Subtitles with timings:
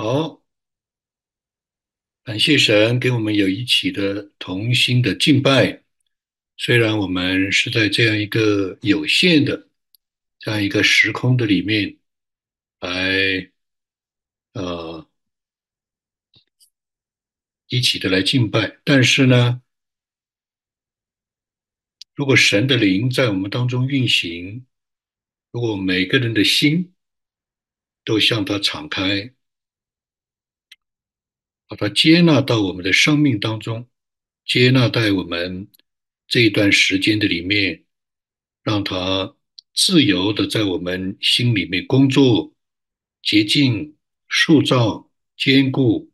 [0.00, 0.42] 好，
[2.24, 5.84] 感谢神给我们有一起的同心的敬拜。
[6.56, 9.68] 虽然我们是在这样一个有限的
[10.38, 11.98] 这样一个时空的里面
[12.78, 13.52] 来，
[14.54, 15.06] 呃，
[17.68, 19.60] 一起的来敬拜，但是呢，
[22.14, 24.64] 如果神的灵在我们当中运行，
[25.50, 26.94] 如果每个人的心
[28.02, 29.34] 都向他敞开，
[31.70, 33.88] 把它接纳到我们的生命当中，
[34.44, 35.68] 接纳在我们
[36.26, 37.84] 这一段时间的里面，
[38.64, 39.36] 让它
[39.72, 42.52] 自由的在我们心里面工作、
[43.22, 43.96] 洁净、
[44.28, 46.10] 塑造、坚固，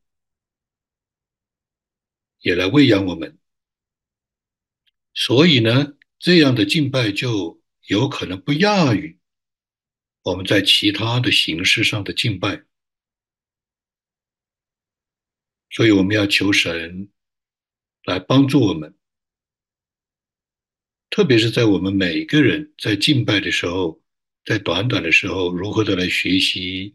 [2.41, 3.38] 也来喂养我们。
[5.15, 9.18] 所以呢，这样的敬拜就有可能不亚于
[10.23, 12.62] 我们在其他的形式上的敬拜。
[15.68, 17.10] 所以我们要求神
[18.04, 18.95] 来帮助我们，
[21.10, 24.00] 特别是在我们每个人在敬拜的时候，
[24.45, 26.95] 在短短的时候，如何的来学习，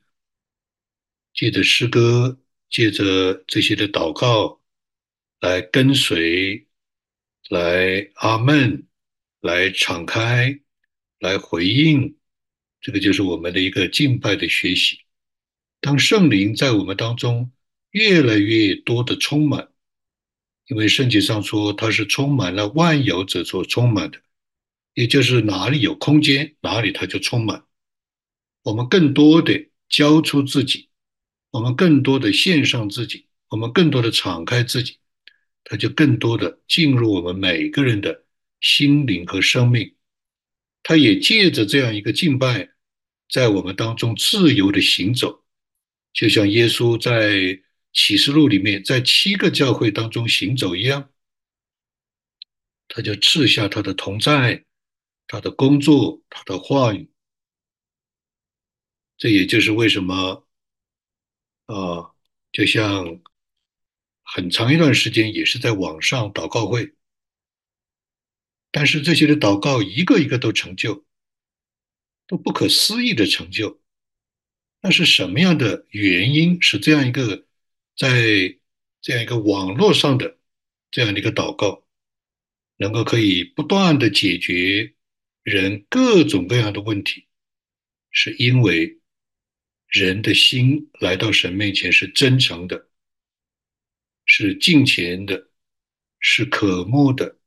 [1.34, 4.62] 借着诗歌，借着这些的祷告，
[5.42, 6.66] 来跟随，
[7.50, 8.88] 来阿门，
[9.42, 10.60] 来敞开，
[11.20, 12.18] 来回应，
[12.80, 15.02] 这个就是我们的一个敬拜的学习。
[15.82, 17.52] 当圣灵在我们当中。
[17.92, 19.70] 越来越多的充满，
[20.68, 24.22] 因为圣经上说它是充满了万有者所充满的，
[24.94, 27.66] 也就是哪里有空间，哪里它就充满。
[28.64, 30.88] 我们更多的交出自己，
[31.50, 35.00] 我们更多的献上自己，我们更多的敞开自己，
[35.66, 38.24] 它就更多的进入我们每个人的
[38.62, 39.96] 心灵和生命。
[40.82, 42.70] 它也借着这样一个敬拜，
[43.30, 45.44] 在我们当中自由的行走，
[46.14, 47.62] 就像耶稣在。
[47.94, 51.12] 启示录里面，在七个教会当中行走一样，
[52.88, 54.66] 他就赐下他的同在，
[55.28, 57.12] 他的工作，他的话语。
[59.18, 60.48] 这也就是为什么，
[61.66, 62.16] 啊，
[62.54, 63.22] 就像
[64.24, 66.96] 很长一段时间也是在网上祷告会，
[68.72, 71.06] 但是这些的祷告一个一个都成就，
[72.26, 73.82] 都不可思议的成就。
[74.80, 77.46] 那是什么样的原因使这样一个？
[77.96, 78.58] 在
[79.02, 80.38] 这样一个网络上的
[80.90, 81.86] 这样的一个祷告，
[82.78, 84.94] 能够可以不断的解决
[85.44, 87.28] 人各种各样的问题，
[88.10, 89.00] 是因为
[89.88, 92.90] 人的心来到神面前是真诚的，
[94.26, 95.50] 是敬虔的，
[96.20, 97.38] 是渴慕的，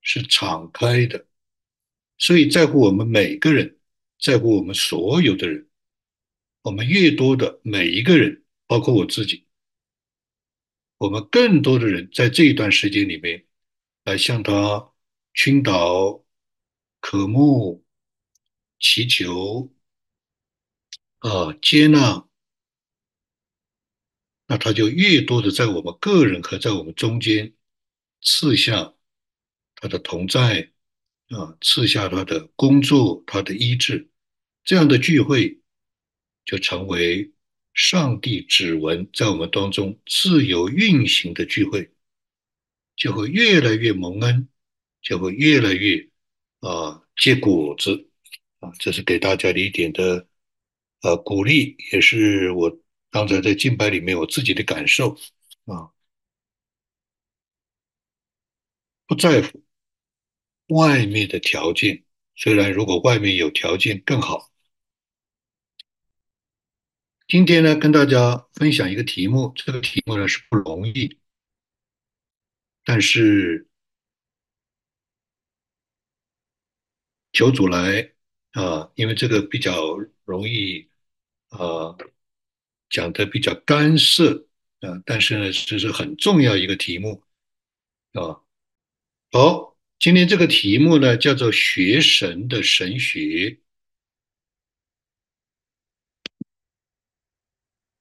[0.00, 1.26] 是敞开的，
[2.18, 3.78] 所以在乎我们每个人，
[4.20, 5.68] 在乎我们所有的人，
[6.62, 9.45] 我们越多的每一个人，包括我自己。
[10.98, 13.46] 我们更多的人在这一段时间里面，
[14.04, 14.92] 来向他
[15.34, 16.24] 倾倒、
[17.00, 17.84] 渴慕、
[18.80, 19.70] 祈求、
[21.18, 22.26] 啊接纳，
[24.46, 27.54] 那他就越多的在我们个人和在我们中间
[28.22, 28.94] 赐下
[29.74, 30.72] 他的同在，
[31.28, 34.10] 啊赐下他的工作、他的医治，
[34.64, 35.60] 这样的聚会
[36.46, 37.34] 就成为。
[37.76, 41.92] 上帝指纹在我们当中自由运行的聚会，
[42.96, 44.48] 就会越来越蒙恩，
[45.02, 46.08] 就会越来越
[46.60, 48.08] 啊结果子
[48.60, 50.26] 啊，这是给大家的一点的
[51.02, 55.14] 呃鼓励，也是我刚才在敬拜里面我自己的感受
[55.66, 55.92] 啊，
[59.06, 59.62] 不在乎
[60.68, 62.02] 外面的条件，
[62.36, 64.50] 虽然如果外面有条件更好。
[67.28, 71.18] 今天呢，跟大家分享一个题目，这个题目呢是不容易，
[72.84, 73.66] 但是
[77.32, 78.12] 求主来
[78.52, 80.88] 啊，因为这个比较容易
[81.48, 81.98] 啊，
[82.88, 84.46] 讲的比较干涉
[84.78, 87.24] 啊，但是呢，这是很重要一个题目
[88.12, 88.40] 啊。
[89.32, 93.58] 好，今天这个题目呢叫做学神的神学。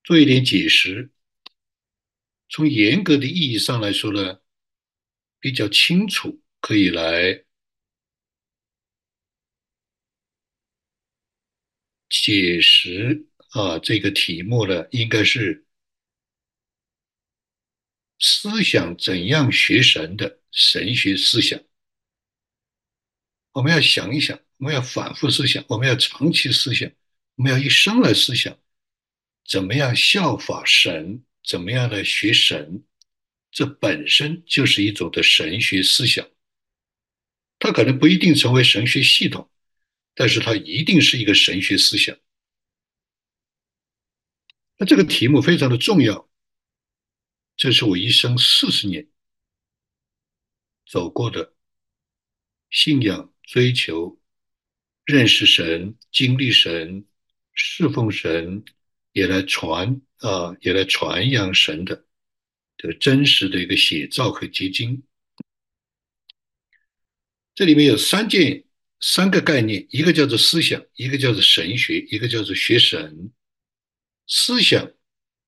[0.06, 1.10] 做一点解释，
[2.48, 4.40] 从严格的意义上来说呢，
[5.40, 7.44] 比较清楚，可以来
[12.08, 13.80] 解释啊。
[13.80, 15.66] 这个题目呢，应该是
[18.20, 21.60] 思想怎样学神的神学思想。
[23.54, 26.92] 我们要想一想，我们要反复思想，我们要长期思想，
[27.38, 28.56] 我们要一生来思想。
[29.46, 32.84] 怎么样效法神，怎么样来学神，
[33.52, 36.28] 这本身就是一种的神学思想。
[37.60, 39.50] 它可能不一定成为神学系统，
[40.14, 42.18] 但是它一定是一个神学思想。
[44.78, 46.30] 那这个题目非常的重要，
[47.56, 49.08] 这是我一生四十年
[50.86, 51.56] 走过的
[52.70, 54.20] 信仰追求、
[55.06, 57.08] 认识神、经历神、
[57.54, 58.66] 侍奉神，
[59.16, 62.06] 也来传啊，也来传扬神的
[62.76, 65.04] 这个真实的一个写照和结晶。
[67.54, 68.66] 这里面有三件、
[69.00, 73.32] 三个概念，一个叫做思想，一个叫做神学，一个叫做学神。
[74.28, 74.92] 思想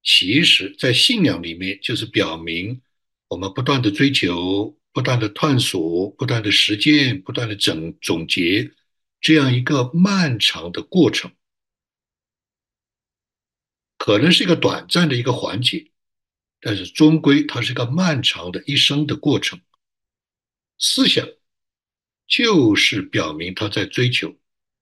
[0.01, 2.81] 其实在信仰里面就是表明
[3.27, 8.71] 我们不断的追求、不断的探索、不断的实践、不断的整总结
[9.19, 11.29] 这样一个漫长的过程，
[14.07, 15.91] 可能是一个短暂的一个环节，
[16.61, 19.59] 但是终归它是一个漫长的一生的过程。
[20.77, 21.27] 思想。
[22.25, 24.37] 就是表明他在追求、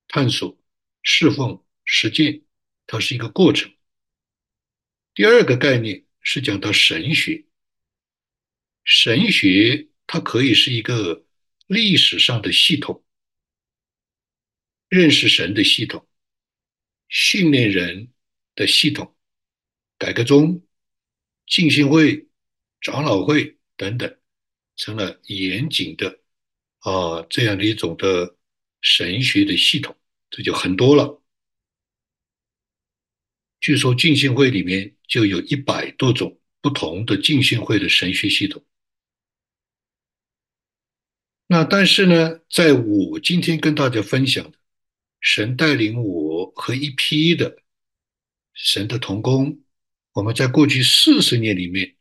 [0.07, 0.59] 探索、
[1.03, 2.41] 侍奉、实践，
[2.87, 3.71] 它是一个过程。
[5.13, 7.45] 第二个概念是讲到神学，
[8.83, 11.27] 神学它可以是一个
[11.67, 13.05] 历史上的系统，
[14.89, 16.07] 认识神的系统，
[17.07, 18.11] 训练人
[18.55, 19.14] 的系统，
[19.97, 20.61] 改革中、
[21.47, 22.27] 浸信会、
[22.81, 24.17] 长老会等等，
[24.75, 26.19] 成了严谨的。
[26.79, 28.37] 啊，这样的一种的
[28.81, 29.97] 神学的系统，
[30.29, 31.21] 这就很多了。
[33.59, 38.63] 据说浸信会里面就有一百多种不同的浸信会的神学系统。
[41.47, 44.57] 那但是呢，在我今天跟大家分享的，
[45.19, 47.63] 神带领我和一批的
[48.53, 49.59] 神的同工，
[50.15, 51.97] 我们在过去四十年里面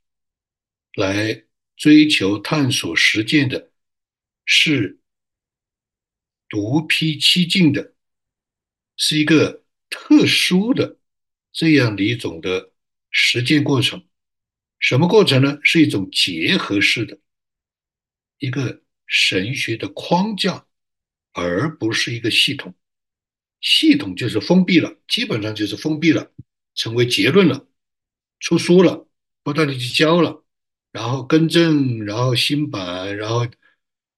[0.95, 1.45] 来
[1.77, 3.73] 追求、探索、实践的。
[4.47, 5.01] 是
[6.51, 7.95] 独辟蹊径的，
[8.95, 10.99] 是一个特殊的
[11.51, 12.73] 这样的一种的
[13.11, 14.07] 实践过程。
[14.79, 15.59] 什么过程呢？
[15.63, 17.19] 是一种结合式的，
[18.37, 20.67] 一个神学的框架，
[21.33, 22.75] 而不是一个系统。
[23.63, 26.31] 系统就是封闭了，基本上就是封闭了，
[26.75, 27.67] 成为结论了，
[28.45, 29.09] 出书了，
[29.43, 30.45] 不断的去教了，
[30.93, 33.49] 然后更正，然后新版，然后。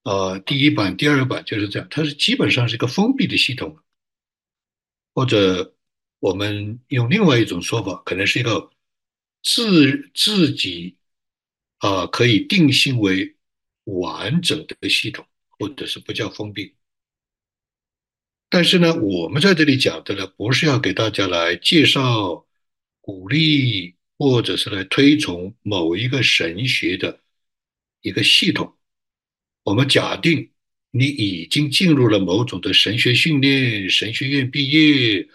[0.06, 3.76] 呃，第一版、第二版就是这样，它是基本上是一个封闭的系统，
[5.12, 5.74] 或者
[6.20, 8.70] 我们用另外一种说法，可能是一个
[9.42, 10.96] 自自己
[11.78, 13.34] 啊可以定性为
[13.82, 15.26] 完整的系统，
[15.58, 16.76] 或者是不叫封闭。
[18.48, 22.46] 但是呢，我们在这里讲的呢，不是要给大家来介绍、
[23.00, 27.20] 鼓励，或者是来推崇某一个神学的
[28.00, 28.74] 一个系统。
[29.62, 30.50] 我们假定
[30.90, 35.28] 你已经进入了某种的神学训练，神学院毕业，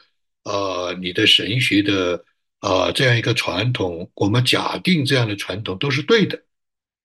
[0.44, 2.26] 啊，你的神学的
[2.60, 6.44] 啊这样一个传统，我们假定这样的传统都是对的。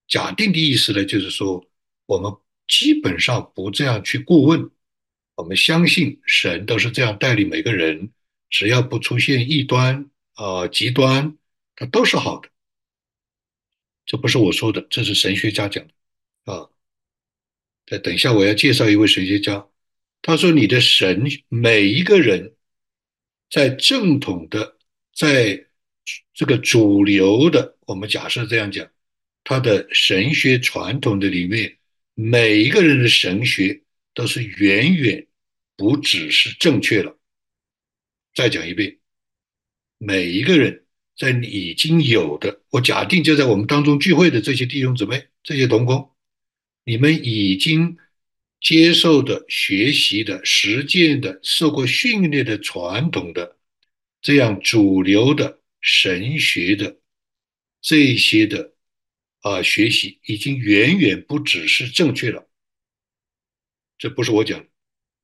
[0.08, 1.68] 假定的意思呢，就是说
[2.06, 2.32] 我们
[2.68, 4.70] 基本上不这样去过问，
[5.34, 8.12] 我们相信神都是这样带领每个人，
[8.48, 11.36] 只要不出现异端啊极端，
[11.76, 12.48] 它都是好的。
[14.04, 16.70] 这不是我说的，这是神学家讲的啊。
[17.86, 19.68] 再等一下，我要介绍一位神学家。
[20.22, 22.56] 他说：“你的神，每一个人
[23.48, 24.76] 在正统的，
[25.14, 25.68] 在
[26.34, 28.90] 这个主流的，我们假设这样讲，
[29.44, 31.78] 他的神学传统的里面，
[32.14, 33.82] 每一个人的神学
[34.14, 35.28] 都是远远
[35.76, 37.16] 不只是正确了。
[38.34, 38.98] 再讲一遍，
[39.98, 40.85] 每一个人
[41.16, 46.10] 在已经有的，我假定就在我们当中聚会的这些弟兄姊妹、这些同工。”
[46.88, 47.96] 你们已经
[48.60, 53.58] 接受的、学习的、实践的、受过训练的、传统的
[54.22, 57.00] 这样主流的神学的
[57.80, 58.74] 这些的
[59.40, 62.48] 啊学习，已经远远不只是正确了。
[63.98, 64.66] 这不是我讲的，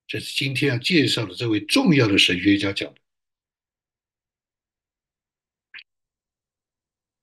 [0.09, 3.02] 这是今天要介绍的这位重要的神学家讲的。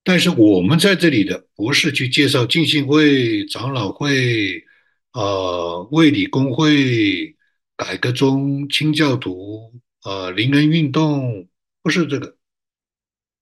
[0.09, 4.65] 但是我们在这里的不是去介绍浸信会、长老会、
[5.11, 7.37] 啊卫理公会、
[7.77, 11.47] 改革宗、清教徒、啊灵恩运动，
[11.83, 12.39] 不是这个。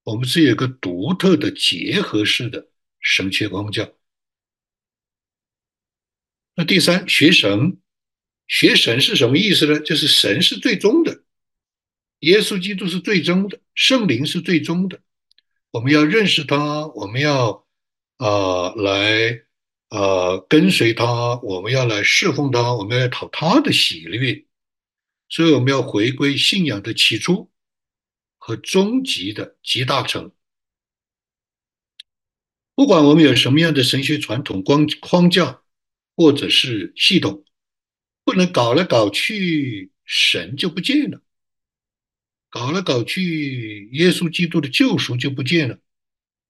[0.04, 2.68] 我们是有个独特的结合式的
[3.00, 3.90] 神学光教。
[6.54, 7.78] 那第三，学神，
[8.46, 9.80] 学神是什么意思呢？
[9.80, 11.24] 就是神是最终的，
[12.20, 15.02] 耶稣基督是最终的，圣灵是最终的。
[15.78, 17.68] 我们要认识他，我们要
[18.18, 19.44] 啊、来
[19.90, 24.44] 呃跟随他，我们要来侍奉他，我们要讨他的喜悦。
[25.30, 27.52] 所以我们要回归信仰的起初
[28.40, 30.32] 和终极的集大成。
[32.74, 35.62] 不管我们有什么样的神学传统光框架
[36.16, 37.46] 或者是系统，
[38.24, 41.20] 不能搞来搞去，神就不见了；
[42.50, 45.78] 搞来搞去，耶稣基督的救赎就不见了；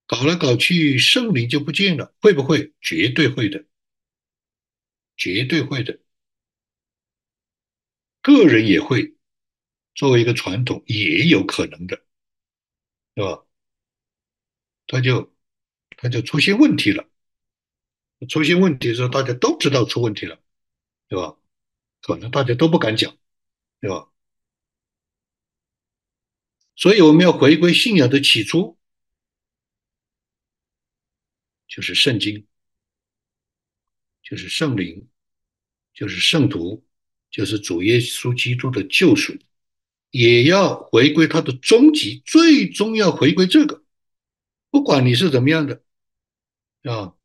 [0.06, 2.13] 搞来搞去，圣灵就不见了。
[2.22, 2.74] 会不会？
[2.82, 3.66] 绝对会的，
[5.16, 6.00] 绝对会的。
[8.22, 9.16] 个人也会，
[9.96, 12.04] 作为一个传统，也有可能的，
[13.16, 13.46] 对吧？
[14.86, 15.34] 他就
[15.98, 17.10] 他就出现问题了。
[18.30, 20.42] 出现问题的时候，大家都知道出问题了，
[21.08, 21.38] 对吧？
[22.01, 23.18] 可能大家都不敢讲，
[23.80, 24.10] 对吧？
[26.78, 28.78] 所以我们要回归信仰的起初，
[31.68, 32.46] 就是圣经，
[34.22, 35.08] 就是圣灵，
[35.92, 36.86] 就是圣徒，
[37.32, 39.36] 就是主耶稣基督的救赎，
[40.12, 43.84] 也要回归他的终极，最终要回归这个。
[44.70, 45.82] 不管你是怎么样的
[46.84, 47.16] 啊，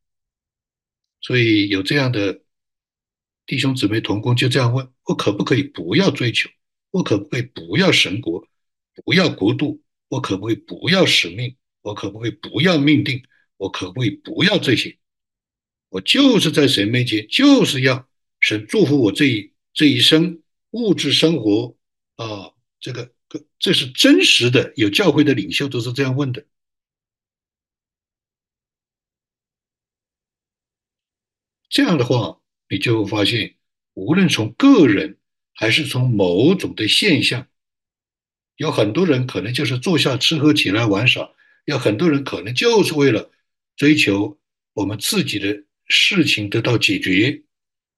[1.20, 2.42] 所以有这样的
[3.44, 6.48] 弟兄姊妹同工就这样问：我可不可以不要追求？
[6.90, 8.48] 我可不可以不要神国？
[9.04, 9.82] 不要国度？
[10.08, 11.56] 我可不可以不要使命？
[11.80, 13.22] 我可不可以不要命定？
[13.56, 14.98] 我可不可以不要这些？
[15.88, 18.08] 我就是在神面前，就是要
[18.40, 21.76] 神祝福我这一这一生物质生活
[22.16, 23.12] 啊，这个
[23.58, 26.46] 这是真实的，有教会的领袖都是这样问的。
[31.68, 33.56] 这样的话，你就会发现，
[33.94, 35.18] 无论从个人
[35.54, 37.48] 还是从某种的现象，
[38.62, 41.28] 有很多人可能就是坐下吃喝起来玩耍，
[41.64, 43.28] 有很多人可能就是为了
[43.74, 44.38] 追求
[44.72, 47.42] 我们自己的事情得到解决，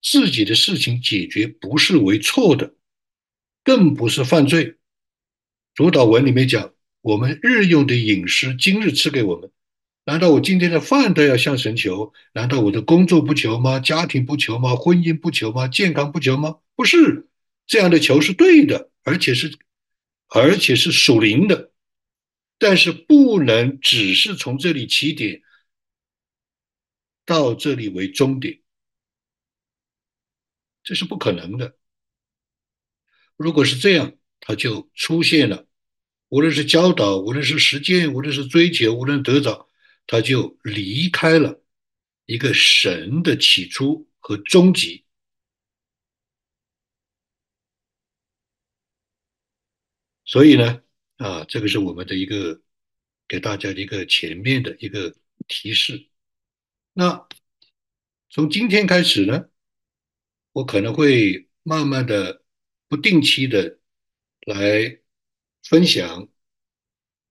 [0.02, 2.72] 自己的事情解决不是为错的，
[3.62, 4.76] 更不是犯罪。
[5.74, 9.50] 主导文里面讲，我们日用的饮食，今日吃给我们。
[10.06, 12.14] 难道我今天的饭都要向神求？
[12.32, 13.80] 难道我的工作不求吗？
[13.80, 14.76] 家庭不求吗？
[14.76, 15.68] 婚姻不求吗？
[15.68, 16.56] 健康不求吗？
[16.74, 17.28] 不是，
[17.66, 19.52] 这样的求是对的，而且是，
[20.36, 21.72] 而且是属灵的，
[22.58, 25.44] 但是不能只是从这里起点
[27.24, 28.60] 到这里为终点，
[30.82, 31.78] 这是不可能的。
[33.36, 35.68] 如果是这样，它就出现了，
[36.30, 39.70] 无论是教导，无论是实践，无论是追求，无论得着。
[40.06, 41.62] 他就离开了
[42.26, 45.03] 一个神的起初和终极，
[50.24, 50.82] 所以呢，
[51.16, 52.62] 啊，这个是我们的一个
[53.28, 55.14] 给大家的一个前面的一个
[55.46, 56.08] 提示。
[56.92, 57.28] 那
[58.30, 59.48] 从今天开始呢，
[60.52, 62.42] 我可能会慢慢的、
[62.88, 63.78] 不定期的
[64.46, 65.00] 来
[65.62, 66.28] 分享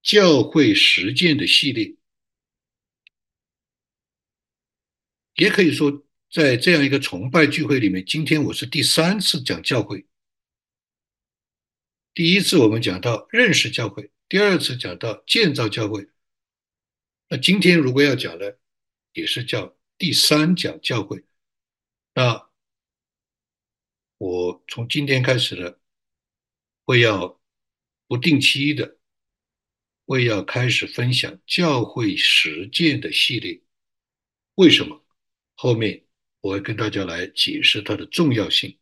[0.01, 1.95] 教会实践的系列。
[5.35, 10.05] 也可以说，在这样一个崇拜聚会里面，今天我是第三次讲教会。
[12.13, 16.07] 第一次我们讲到认识教会，第二次讲到建造教会。
[17.27, 18.59] 那今天如果要讲的，
[19.13, 21.25] 也是叫第三讲教会。
[22.13, 22.47] 那
[24.19, 25.75] 我从今天开始呢，
[26.85, 27.41] 会要
[28.05, 28.99] 不定期的，
[30.05, 33.59] 会要开始分享教会实践的系列。
[34.53, 35.03] 为什么？
[35.55, 36.05] 后面
[36.41, 38.77] 我会跟大家来解释它的重要性。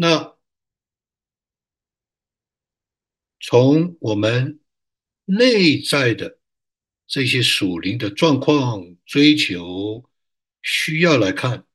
[0.00, 0.36] 那
[3.40, 4.60] 从我们
[5.24, 6.38] 内在的
[7.08, 10.08] 这些属灵的状况、追求、
[10.62, 11.66] 需要来看，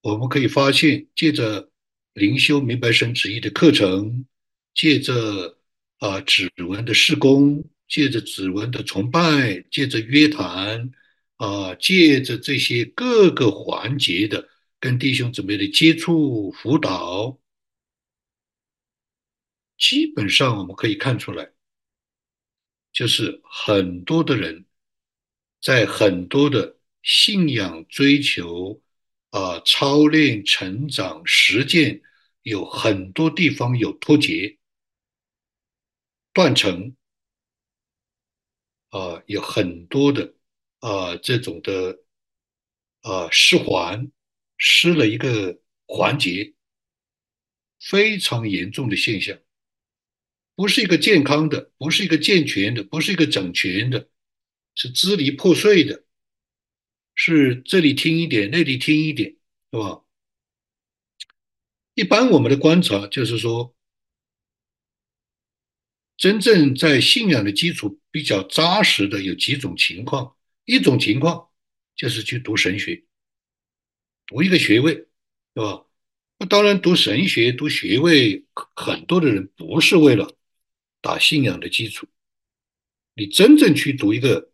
[0.00, 1.70] 我们可以发现，借着
[2.14, 4.26] 灵修明白神旨意的课程，
[4.74, 5.56] 借着
[5.98, 7.64] 啊指纹的施工。
[7.86, 10.92] 借着指纹的崇拜，借着约谈，
[11.38, 14.48] 啊，借着这些各个环节的
[14.80, 17.38] 跟弟兄姊妹的接触辅导，
[19.76, 21.52] 基本上我们可以看出来，
[22.90, 24.64] 就是很多的人
[25.60, 28.82] 在很多的信仰追求
[29.30, 32.02] 啊、操练、成长、实践，
[32.42, 34.58] 有很多地方有脱节、
[36.32, 36.96] 断层。
[38.88, 40.34] 啊，有很多的
[40.80, 42.00] 啊，这种的
[43.02, 44.10] 啊失环，
[44.62, 46.52] 失了一个环节，
[47.80, 49.38] 非常严重的现象，
[50.54, 54.10] 不是一个健康的，不是一个健全的，不是一个整全的，
[54.74, 56.04] 是支离破碎的，
[57.14, 59.30] 是这里听一点，那里听一点，
[59.72, 60.04] 是吧？
[61.94, 63.74] 一般我们的观察就是说，
[66.18, 70.36] 真正在信仰的基础比较扎实的有几种情况，
[70.66, 71.48] 一种情况
[71.96, 73.04] 就是去读神学，
[74.30, 75.08] 读一个学位，是
[75.60, 75.84] 吧？
[76.38, 78.46] 那当然，读神学、读学位，
[78.76, 80.36] 很多的人不是为了
[81.00, 82.06] 打信仰的基础。
[83.14, 84.52] 你真正去读一个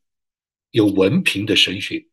[0.70, 2.06] 有文凭的神学，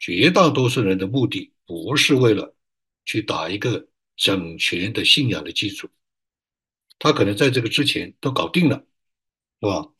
[0.00, 2.56] 绝大多数人的目的不是为了
[3.04, 3.88] 去打一个。
[4.16, 5.88] 整全的信仰的基础，
[7.00, 8.86] 他可能在这个之前都搞定了，
[9.60, 9.92] 是吧？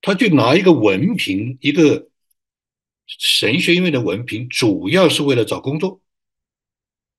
[0.00, 2.12] 他就拿一个文凭，一个
[3.06, 6.00] 神学院的文凭，主要是为了找工作。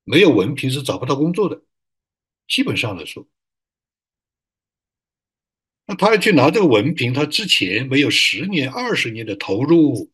[0.03, 1.63] 没有文凭是找不到工作的，
[2.47, 3.27] 基本上来说。
[5.87, 10.11] 那他要去拿这个文凭，他之前没有十年、二十年的投入，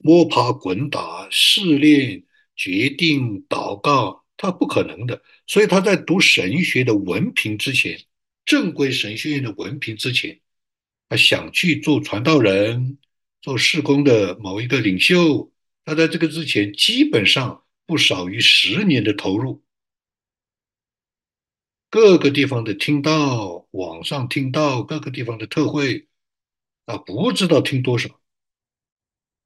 [0.00, 2.24] 摸爬滚打、试炼。
[2.56, 5.22] 决定祷告，他不可能的。
[5.46, 7.96] 所以他在读神学的文凭之前，
[8.44, 10.40] 正规神学院的文凭之前，
[11.08, 12.98] 他想去做传道人、
[13.40, 15.52] 做事工的某一个领袖。
[15.84, 19.62] 他在这个之前，基本上不少于十年的投入，
[21.90, 26.08] 各个地方的听到，网上听到，各个地方的特会，
[26.86, 28.20] 啊，不知道听多少。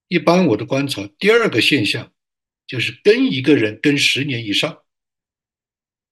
[0.08, 2.12] 一般我的观察，第二个现象。
[2.64, 4.78] 就是跟一个人跟十年以上，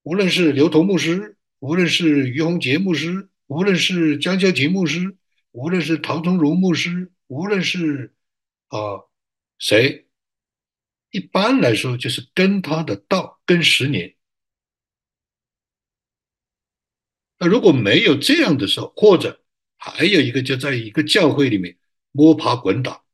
[0.02, 5.16] 无论是刘同牧师，无论是于洪杰牧师，无论是江孝吉牧师，
[5.52, 8.12] 无论是陶宗儒牧师，无论是
[8.66, 9.04] 啊
[9.56, 10.08] 谁，
[11.12, 14.16] 一般来说就是跟他的道跟十年。
[17.38, 19.44] 那如果没有这样的时候，或者
[19.76, 21.78] 还有一个就在一个教会里面
[22.10, 23.04] 摸爬滚打。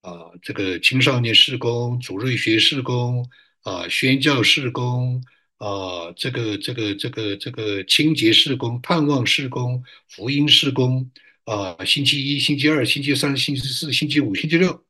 [0.00, 5.22] 啊，这个青少年事工、主瑞学事工啊，宣教事工
[5.58, 11.08] 啊，这个这个这个这个清洁事工、探望事工、福音事工
[11.44, 14.84] 啊，星期一、星期二、星期三、星期四、星期五、星期六，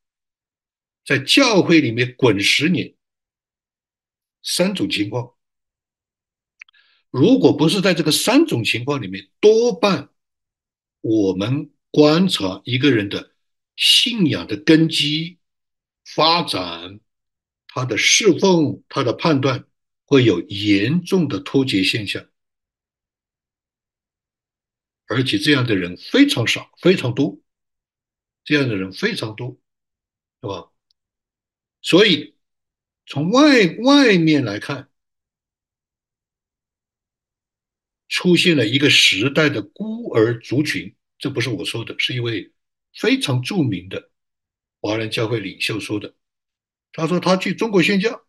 [1.05, 2.95] 在教会里面滚十年，
[4.43, 5.35] 三种情况，
[7.11, 10.11] 如果不是在这个三种情况里面，多半
[11.01, 13.31] 我们观察一个人的。
[13.75, 15.39] 信仰的根基
[16.05, 17.01] 发展，
[17.67, 19.65] 他的侍奉，他的判断
[20.05, 22.23] 会有严重的脱节现象，
[25.07, 27.41] 而且这样的人非常少，非常多，
[28.45, 29.59] 这样的人非常多，
[30.41, 30.71] 是吧？
[31.81, 32.37] 所以
[33.07, 34.89] 从外外面来看，
[38.09, 42.53] 出现了一个时代的孤儿族群，这不是我说的，是一位。
[42.95, 44.11] 非常著名的
[44.79, 46.15] 华人教会领袖说的，
[46.93, 48.27] 他说他去中国宣教，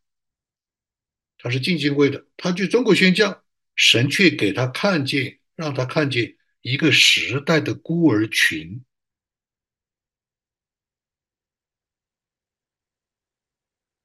[1.37, 3.43] 他是进京会的，他去中国宣教，
[3.75, 8.83] 神却给他看见，让他看见一个时代的孤儿群。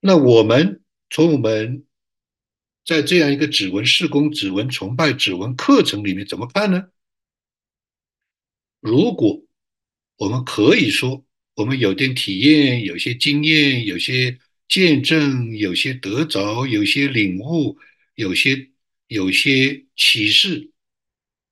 [0.00, 1.86] 那我们从我们
[2.84, 6.88] 在这样一个指纹施工、指纹崇拜、指纹课程里面怎么看呢？
[8.80, 9.44] 如果
[10.16, 17.78] 我们可以说，我们有点体验，有些经验，有些见证，有些得着，有些领悟，
[18.14, 18.70] 有些
[19.06, 20.72] 有些启示。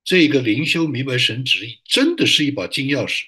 [0.07, 3.25] 这个灵修明白神旨意，真的是一把金钥匙。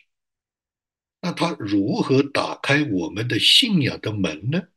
[1.19, 4.69] 那他如何打开我们的信仰的门呢？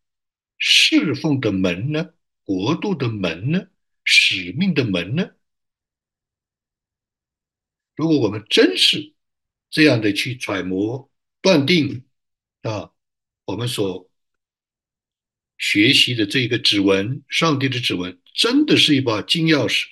[0.59, 2.11] 侍奉的门呢？
[2.43, 3.69] 国度的门呢？
[4.03, 5.31] 使命的门呢？
[7.95, 9.15] 如果我们真是。
[9.71, 11.11] 这样的去揣摩、
[11.41, 12.05] 断定
[12.63, 12.91] 啊，
[13.47, 14.11] 我们所
[15.57, 19.87] 学习的这个指纹，上帝的指纹，真的是一把金钥匙。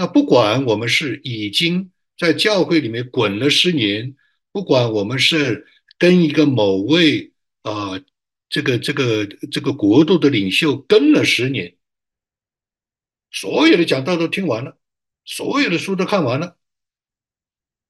[0.00, 4.16] 那不管我们是已经在教会里面滚了十年，
[4.52, 5.66] 不管我们是
[5.98, 7.32] 跟一个某位
[7.62, 8.00] 啊，
[8.48, 11.76] 这个这个这个国度的领袖跟了十年，
[13.32, 14.78] 所有的讲道都听完了，
[15.24, 16.56] 所有的书都看完了。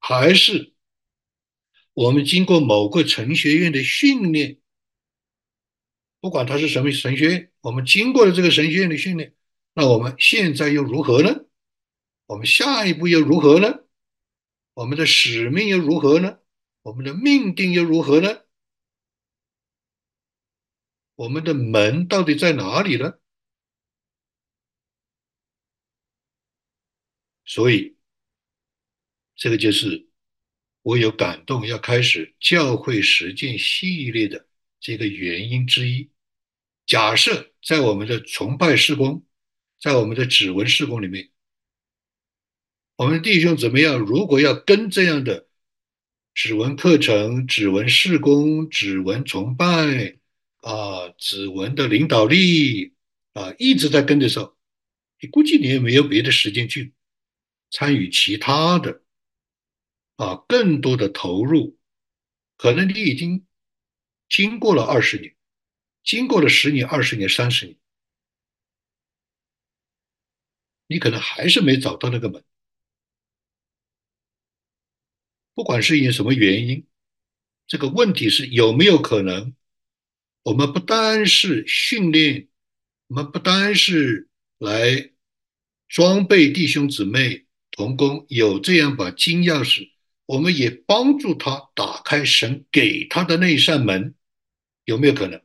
[0.01, 0.73] 还是
[1.93, 4.57] 我们经过某个神学院的训练，
[6.23, 9.35] 不管它是什么神学院，我们经过了这个神学院的训练，
[9.75, 11.45] 那我们现在又如何呢？
[12.29, 13.85] 我们下一步又如何呢？
[14.75, 16.41] 我们的使命又如何呢？
[16.83, 18.43] 我们的命定又如何呢？
[21.15, 23.19] 我们的门到底在哪里呢？
[27.47, 27.97] 所以
[29.35, 30.11] 这个就是
[30.83, 34.47] 我有感动要开始教会实践系列的
[34.79, 36.11] 这个原因之一。
[36.85, 39.25] 假设在我们的崇拜施工，
[39.81, 41.31] 在我们的指纹施工里面，
[42.99, 43.97] 我们弟兄怎么样？
[43.97, 45.47] 如果要跟这样的
[46.35, 50.19] 指纹课程、指纹事工、指纹崇拜
[50.63, 52.97] 啊、指纹的领导力
[53.35, 54.59] 啊，一直在跟的时候，
[55.21, 56.93] 你估计你也没有别的时间去
[57.71, 59.01] 参与其他的
[60.17, 61.79] 啊，更多的投入，
[62.57, 63.47] 可能你已经
[64.29, 65.37] 经过了二十年。
[66.03, 67.77] 经过了十年、二十年、三十年，
[70.89, 72.43] 你可能还是没找到那个门。
[75.59, 76.87] 不管是因什么原因，
[77.67, 79.57] 这个问题是有没有可能，
[80.45, 82.47] 我们不单是训练，
[83.09, 85.11] 我们不单是来
[85.89, 89.91] 装备弟兄姊妹同工有这样把金钥匙，
[90.27, 94.15] 我们也帮助他打开神给他的那一扇门，
[94.85, 95.43] 有没有可能？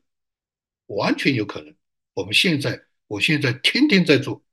[0.86, 1.76] 完全有可能。
[2.14, 4.46] 我们现在，我现在天天在做。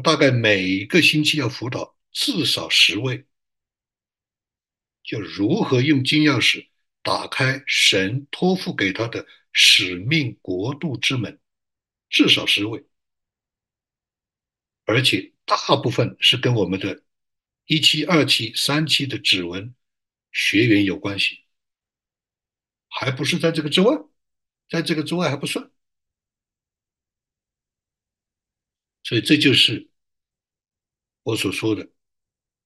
[0.00, 3.26] 大概每一个星期要辅导至少十位，
[5.02, 6.68] 就如何用金钥匙
[7.02, 11.40] 打开神托付给他的使命国度之门，
[12.08, 12.84] 至少十位，
[14.84, 17.02] 而且大部分是跟我们的
[17.66, 19.74] 一期、二期、三期的指纹。
[20.30, 21.46] 学员有关系，
[22.86, 23.96] 还不是在这个之外，
[24.68, 25.70] 在这个之外还不算，
[29.08, 29.88] 所以这就是
[31.22, 31.88] 我所说的。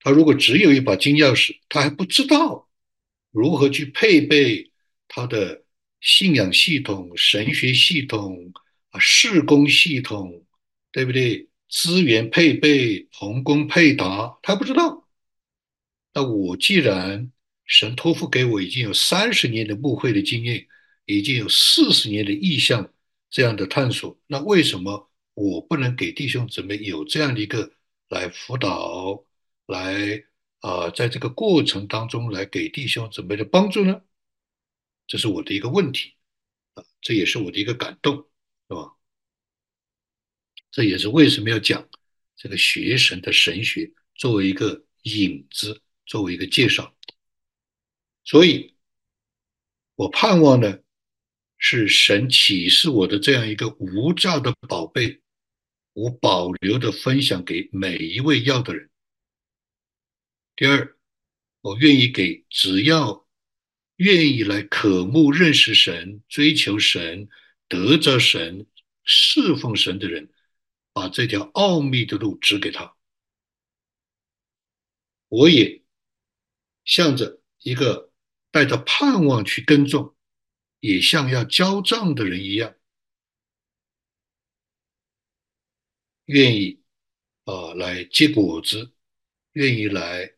[0.01, 2.69] 他如果只有一把金钥匙，他还不知道
[3.31, 4.73] 如何去配备
[5.07, 5.63] 他的
[6.01, 8.51] 信仰系统、神学系统
[8.89, 10.45] 啊、事工系统，
[10.91, 11.47] 对不对？
[11.69, 15.07] 资源配备、同工配搭，他不知道。
[16.13, 17.31] 那我既然
[17.65, 20.67] 神托付给我已经有三十年的牧会的经验，
[21.05, 22.93] 已经有四十年的意向
[23.29, 24.19] 这样的探索。
[24.27, 27.73] 那为什么我不能给弟兄姊妹有这样的一个
[28.09, 29.25] 来辅导，
[29.65, 30.23] 来
[30.59, 34.01] 啊，在这个过程当中来给弟兄姊妹的帮助呢？
[35.07, 36.13] 这是我的一个问题
[36.75, 38.15] 啊，这也是我的一个感动，
[38.69, 38.95] 是吧？
[40.71, 41.87] 这也是为什么要讲
[42.35, 46.95] 这个学神的神学作为一个引子，作为一个介绍。
[48.23, 48.75] 所以，
[49.95, 50.79] 我盼望呢，
[51.57, 55.21] 是神启示我的这样一个无价的宝贝，
[55.93, 58.89] 我保留的分享给每一位要的人。
[60.55, 60.97] 第二，
[61.61, 63.27] 我愿意给只要
[63.95, 67.29] 愿意来渴慕认识神、追求神、
[67.67, 68.67] 得着神、
[69.03, 70.31] 侍奉神的人，
[70.91, 72.95] 把这条奥秘的路指给他。
[75.29, 75.83] 我也
[76.85, 78.11] 向着一个。
[78.53, 80.15] 带着盼望去耕种，
[80.79, 82.75] 也像要交账的人一样，
[86.25, 86.81] 愿意
[87.45, 88.93] 啊来结果子，
[89.53, 90.33] 愿意来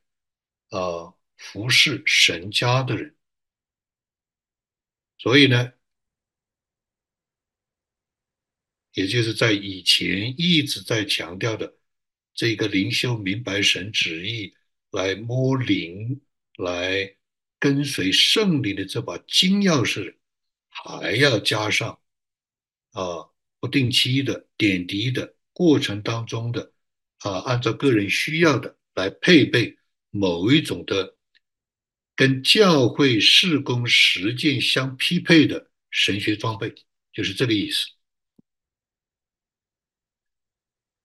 [0.70, 3.16] 啊服侍神家的人。
[5.18, 5.74] 所以呢，
[8.94, 11.78] 也就是在以前一直在强调的
[12.34, 14.56] 这个灵修明白神旨意，
[14.92, 16.22] 来摸灵
[16.58, 17.16] 来。
[17.58, 20.18] 跟随圣灵的这把金钥匙，
[20.68, 22.00] 还要加上
[22.92, 26.74] 啊不定期的点滴的过程当中的
[27.20, 29.78] 啊，按照个人需要的来配备
[30.10, 31.16] 某一种的
[32.14, 36.76] 跟教会事工实践相匹配的神学装备，
[37.14, 37.88] 就是这个意思。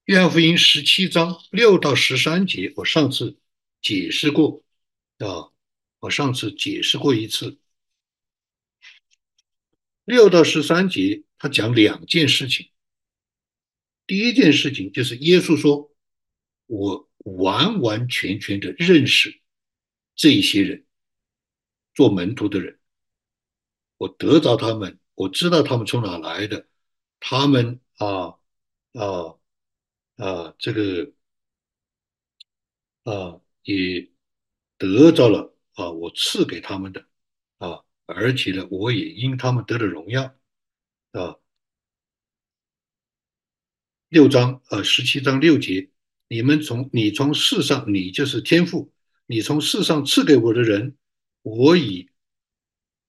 [0.06, 3.38] 约翰福音十七章六到十三节，我上次
[3.80, 4.64] 解释过
[5.18, 5.52] 啊。
[6.00, 7.58] 我上次解释过一次，
[10.04, 12.70] 六到十三节，他讲两件事情。
[14.10, 15.94] 第一件事情就是耶稣说
[16.66, 19.40] ：“我完完全全的认识
[20.16, 20.84] 这些人，
[21.94, 22.80] 做门徒的人，
[23.98, 26.66] 我得着他们，我知道他们从哪来的，
[27.20, 28.40] 他们啊
[28.94, 29.38] 啊
[30.16, 31.12] 啊，这个
[33.04, 34.10] 啊也
[34.76, 37.06] 得着了。”啊，我赐给他们的
[37.58, 40.36] 啊，而且呢，我也因他们得了荣耀
[41.12, 41.36] 啊。
[44.10, 45.88] 六章呃，十七章六节，
[46.26, 48.92] 你们从你从世上，你就是天父，
[49.26, 50.96] 你从世上赐给我的人，
[51.42, 52.08] 我已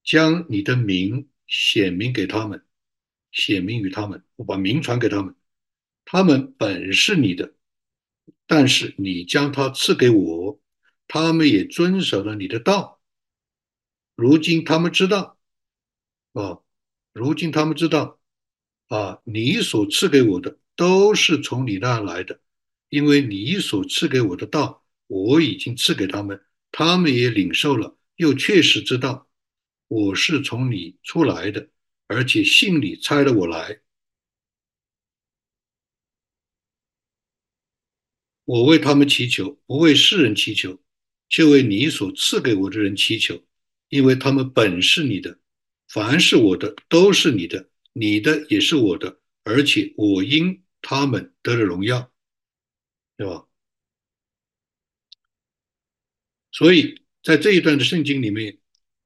[0.04, 2.64] 将你的名显明给他们，
[3.32, 5.36] 显明于他们，我把名传给他们。
[6.06, 7.56] 他们本是你的，
[8.46, 10.62] 但是你将他赐给我，
[11.08, 13.02] 他们也遵守了你的道。
[14.16, 15.40] 如今他们知道，
[16.34, 16.60] 啊，
[17.12, 18.20] 如今他们知道，
[18.86, 22.42] 啊，你所赐给我的都是从你那来的，
[22.90, 29.30] 因为你所赐给我的道，我已经赐给他们，他们也领受了，又确实知道
[29.88, 31.70] 我是从你出来的，
[32.08, 33.82] 而且信你差了我来。
[38.44, 40.82] 我为他们祈求，不为世人祈求，
[41.30, 43.42] 却为你所赐给我的人祈求，
[43.88, 45.40] 因为他们本是你的，
[45.88, 52.12] 凡是我的都是你的，你的也是我的，而且我因他们得了荣耀，
[53.18, 53.48] 对吧？
[56.52, 58.60] 所以在这一段的圣经里面，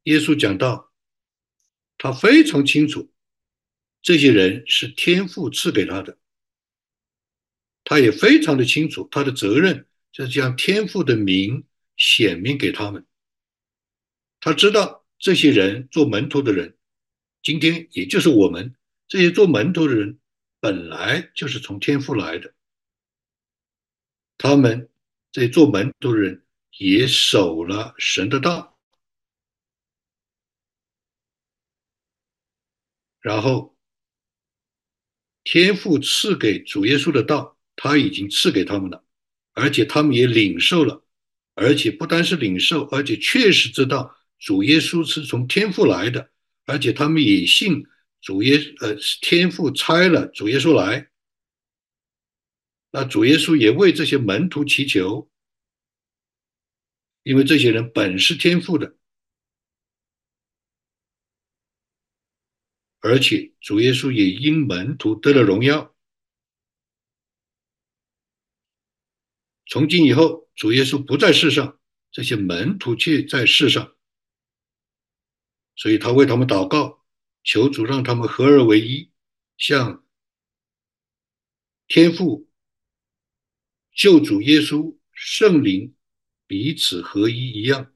[0.04, 0.91] 耶稣讲到，
[1.98, 3.13] 他非常清楚，
[4.02, 6.17] 这些人是天父赐给他的。
[7.84, 13.06] 他也非常的清楚，他的责任就是将天赋的名显明给他们。
[14.39, 16.78] 他知道这些人做门徒的人，
[17.43, 18.76] 今天也就是我们
[19.08, 20.19] 这些做门徒的人，
[20.65, 22.56] 本来就是从天赋来的。
[24.36, 24.89] 他们
[25.32, 26.43] 这做门徒的人
[26.80, 28.75] 也守了神的道，
[33.21, 33.78] 然后
[35.43, 37.60] 天赋赐给主耶稣的道。
[37.75, 39.06] 他已经赐给他们了，
[39.51, 41.06] 而且他们也领受了，
[41.54, 46.32] 而且不单是领受，而且确实知道主耶稣是从天父来的，
[46.65, 47.86] 而且他们也信
[48.26, 51.12] 主耶呃天父差了主耶稣来。
[52.90, 55.30] 那主耶稣也为这些门徒祈求，
[57.22, 58.98] 因为这些人本是天父的，
[63.00, 65.96] 而且主耶稣也因门徒得了荣耀。
[69.68, 73.96] 从今以后，主耶稣不在世上，这些门徒却在世上，
[75.76, 77.05] 所以他为他们祷告，
[77.45, 79.12] 求主让他们合而为一，
[79.55, 80.03] 像
[81.88, 82.49] 天父、
[83.93, 85.95] 救主耶稣、圣灵
[86.47, 87.93] 彼此合一一样。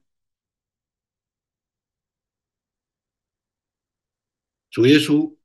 [4.70, 5.36] 主耶稣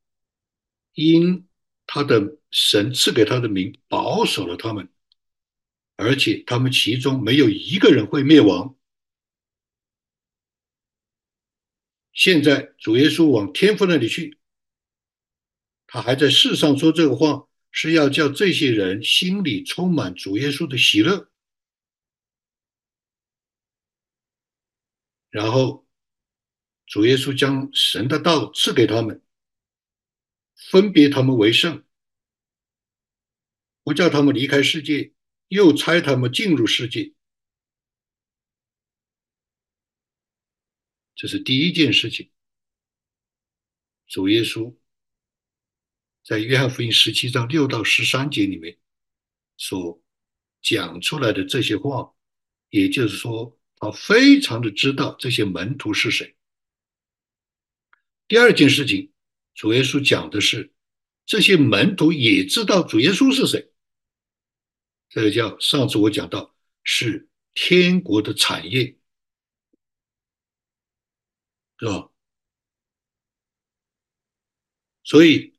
[0.94, 1.48] 因
[1.88, 4.88] 他的神赐给他的名，保守了他们。
[5.96, 8.75] 而且他们其中没有一个人会灭亡。
[12.16, 14.40] 现在主耶稣往天父那里去，
[15.86, 21.30] 他还在世上说这个话，是要叫这些人心里充满主耶稣的喜乐，
[25.30, 25.86] 然后
[26.88, 29.22] 主耶稣将神的道赐给他们，
[30.56, 31.84] 分别他们为圣，
[33.84, 35.12] 不叫他们离开世界。
[35.48, 37.14] 又差他们进入世界，
[41.16, 42.30] 这是第一件事情。
[44.08, 44.76] 主耶稣
[46.24, 48.78] 在约翰福音十七章六到十三节里面
[49.58, 50.04] 所
[50.62, 52.14] 讲出来的这些话，
[52.70, 56.36] 也就是说，他非常的知道这些门徒是谁。
[58.28, 59.12] 第二件事情，
[59.54, 60.74] 主耶稣讲的是
[61.26, 63.72] 这些门徒也知道主耶稣是谁。
[65.10, 68.98] 这个叫上次我讲到是天国的产业，
[71.78, 72.10] 是吧？
[75.04, 75.58] 所以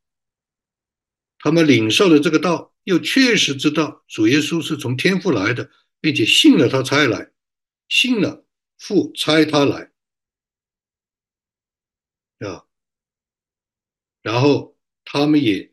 [1.39, 7.33] 他们领受了这个道，又确实知道主耶稣是从天父来的，并且信了他差来，
[7.89, 8.45] 信了
[8.79, 9.93] 父差他来，
[12.41, 12.67] 啊，
[14.23, 15.73] 然后他们也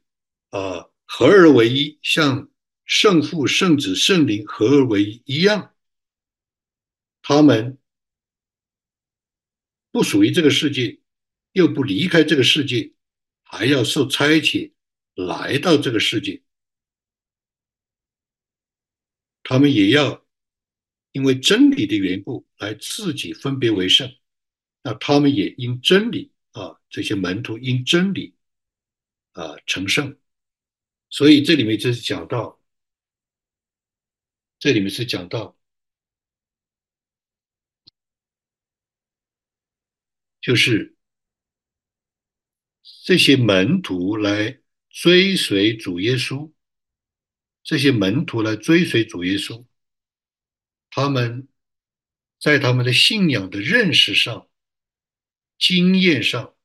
[0.49, 2.49] 啊合而为一，像。
[2.85, 5.73] 圣父、圣子、圣灵合而为一一样，
[7.21, 7.79] 他们
[9.93, 10.99] 不属于这个世界，
[11.51, 12.93] 又不离开这个世界，
[13.43, 14.73] 还要受差遣
[15.13, 16.41] 来到这个世界。
[19.43, 20.25] 他们也要
[21.11, 24.11] 因为真理的缘故来自己分别为圣。
[24.81, 28.35] 那他们也因真理啊，这些门徒因真理
[29.33, 30.17] 啊成圣。
[31.11, 32.59] 所以这里面就是讲到。
[34.57, 35.57] 这里面是讲到，
[40.43, 40.97] 就是
[43.05, 46.51] 这些门徒来追随主耶稣，
[47.63, 49.65] 这些门徒来追随主耶稣，
[50.89, 51.47] 他们
[52.37, 54.49] 在他们的信仰的认识上、
[55.57, 56.57] 经验上，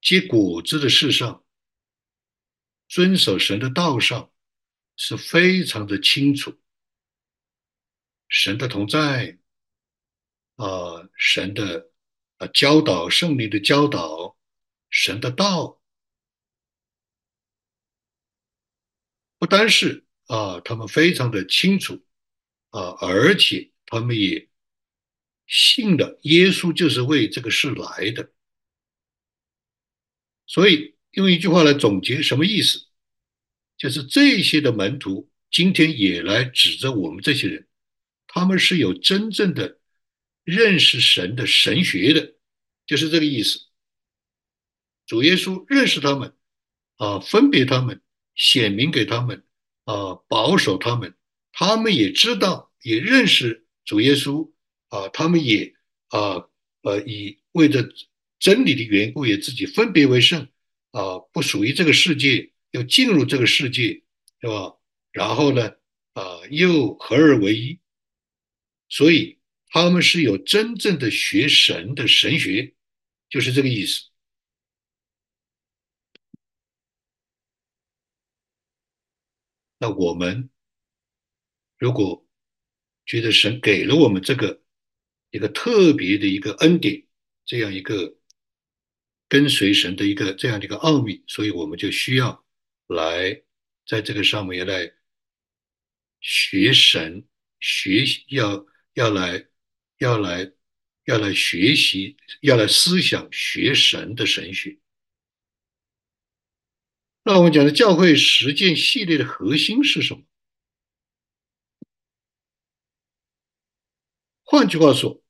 [0.00, 1.44] 结果子的事上，
[2.88, 4.32] 遵守神的道上，
[4.96, 6.58] 是非常的清楚。
[8.28, 9.38] 神的同在，
[10.54, 11.89] 啊，神的
[12.40, 14.36] 啊教导，圣灵的教导，
[14.88, 15.80] 神的道，
[19.38, 22.02] 不单是啊，他们非常的清楚
[22.70, 24.48] 啊，而且他们也
[25.46, 28.32] 信了耶稣就是为这个事来的。
[30.46, 32.86] 所以用一句话来总结，什么意思？
[33.76, 37.68] 就是这些的门徒今天也来指着我们这些人，
[38.26, 39.79] 他们是有真正的
[40.44, 42.34] 认识神的神学的，
[42.86, 43.60] 就是这个意思。
[45.06, 46.34] 主耶稣认识他们，
[46.96, 48.00] 啊，分别他们，
[48.34, 49.44] 显明给他们，
[49.84, 51.14] 啊，保守他们，
[51.52, 54.52] 他们也知道，也认识主耶稣，
[54.88, 55.74] 啊，他们也
[56.08, 56.48] 啊，
[56.82, 57.88] 呃，以为着。
[58.40, 60.48] 真理的缘故，也自己分别为圣
[60.92, 64.02] 啊，不属于这个世界，要进入这个世界，
[64.40, 64.78] 是吧？
[65.12, 65.74] 然后呢，
[66.14, 67.80] 啊，又合而为一，
[68.88, 69.39] 所以
[69.70, 72.74] 他们是有真正的学神的神学，
[73.28, 74.10] 就是这个意思。
[79.78, 80.50] 那我们
[81.78, 82.28] 如果
[83.06, 84.62] 觉得神给了我们这个
[85.30, 87.06] 一个特别的一个恩典，
[87.44, 88.18] 这样一个。
[89.32, 92.44] 跟随神的一个这样的一个奥秘，所以我们就需要
[92.88, 93.44] 来
[93.86, 94.92] 在这个上面来
[96.20, 97.28] 学神，
[97.60, 99.46] 学要要来
[100.00, 100.50] 要来
[101.04, 104.78] 要来学习，要来思想学神的神学。
[107.22, 110.22] 那我们讲的教会实践系列的核心是什么？
[114.42, 115.22] 换句话说，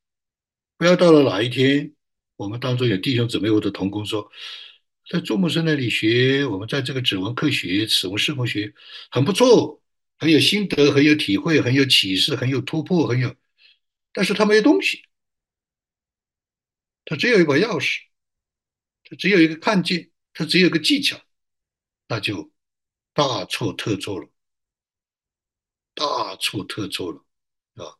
[0.79, 1.93] 不要到了哪一天。
[2.37, 4.31] 我们当中有弟兄姊妹或者同工说，
[5.11, 8.73] 在朱牧师那里学，我们在这个指纹科学、指纹视光学
[9.11, 9.83] 很不错，
[10.17, 13.35] 很有心得，很有体会，很有启示，很有突破，很有，
[14.13, 15.05] 但是他没有东西，
[17.05, 18.01] 他只有一把钥匙，
[19.05, 21.21] 他只有一个看见，他只有一个技巧，
[22.09, 22.53] 那就
[23.13, 24.29] 大错特错了，
[25.95, 27.25] 大错特错了，
[27.85, 27.99] 啊！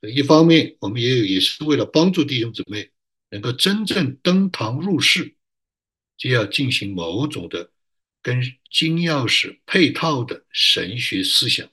[0.00, 2.90] 所以一方面我们也有，也是为了帮助弟兄姊妹。
[3.30, 5.34] 能够真正登堂入室，
[6.16, 7.72] 就要进行某种的
[8.22, 11.68] 跟金钥匙配套的神学思想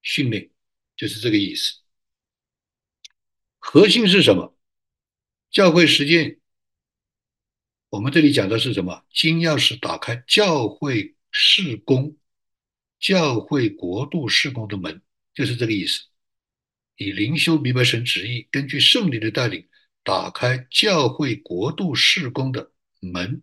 [0.00, 0.50] 训练，
[0.96, 1.80] 就是这个意思。
[3.68, 4.56] 核心是什么？
[5.50, 6.38] 教会实践，
[7.88, 9.04] 我们这里讲的是什么？
[9.12, 12.16] 金钥匙打开教会事工、
[13.00, 15.02] 教会国度事工的门，
[15.34, 16.04] 就是这个意思。
[16.94, 19.68] 以灵修明白神旨意，根据圣灵的带领。
[20.04, 23.42] 打开教会国度事工的门。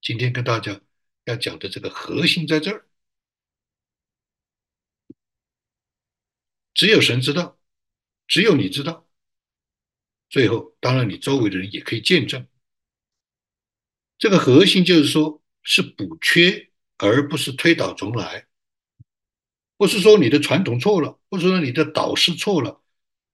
[0.00, 0.80] 今天跟大家
[1.24, 2.86] 要讲的这个核心在这儿，
[6.72, 7.58] 只有神知道，
[8.26, 9.06] 只有你知道。
[10.28, 12.46] 最后，当然你周围的人也可以见证。
[14.18, 18.46] 这个核心就是说，是补缺，而不是推倒重来。
[19.76, 22.80] 不是说你的传统错了，不是说你的导师错了。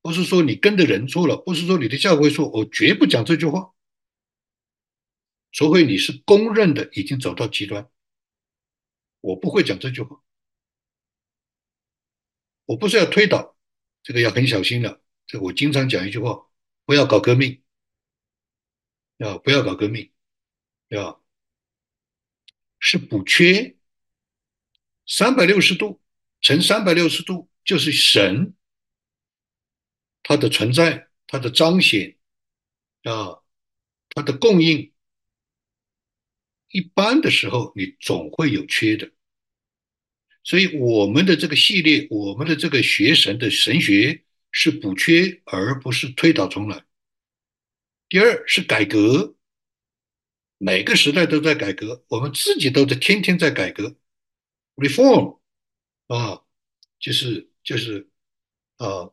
[0.02, 3.74] 不是说你跟的人错了，不是说你的教会错，我绝不讲这句话。
[5.52, 7.90] 除非你是公认的已经走到极端，
[9.20, 10.22] 我不会讲这句话。
[12.64, 13.54] 我不是要推倒，
[14.02, 15.02] 这个要很小心的。
[15.26, 16.46] 这我经常讲一句话：
[16.84, 17.62] 不要搞革命，
[19.16, 20.12] 要不要搞革命？
[20.88, 21.24] 要
[22.78, 23.76] 是补缺，
[25.06, 26.00] 三百六十度
[26.40, 28.54] 乘三百六十度就是神。
[30.22, 32.16] 它的存在，它的彰显，
[33.02, 33.42] 啊，
[34.10, 34.92] 它的供应，
[36.68, 39.10] 一般的时候你总会有缺的，
[40.42, 46.84] 所以我们的这个系列，我们的这个学神的神学是补缺，而不是推倒重来。
[48.08, 49.36] 第二是改革，
[50.58, 53.96] 每个时代都在改革，我们自己都在天天在改革
[54.76, 55.38] ，reform，
[56.08, 56.42] 啊，
[56.98, 58.08] 就是就是
[58.76, 59.12] 啊。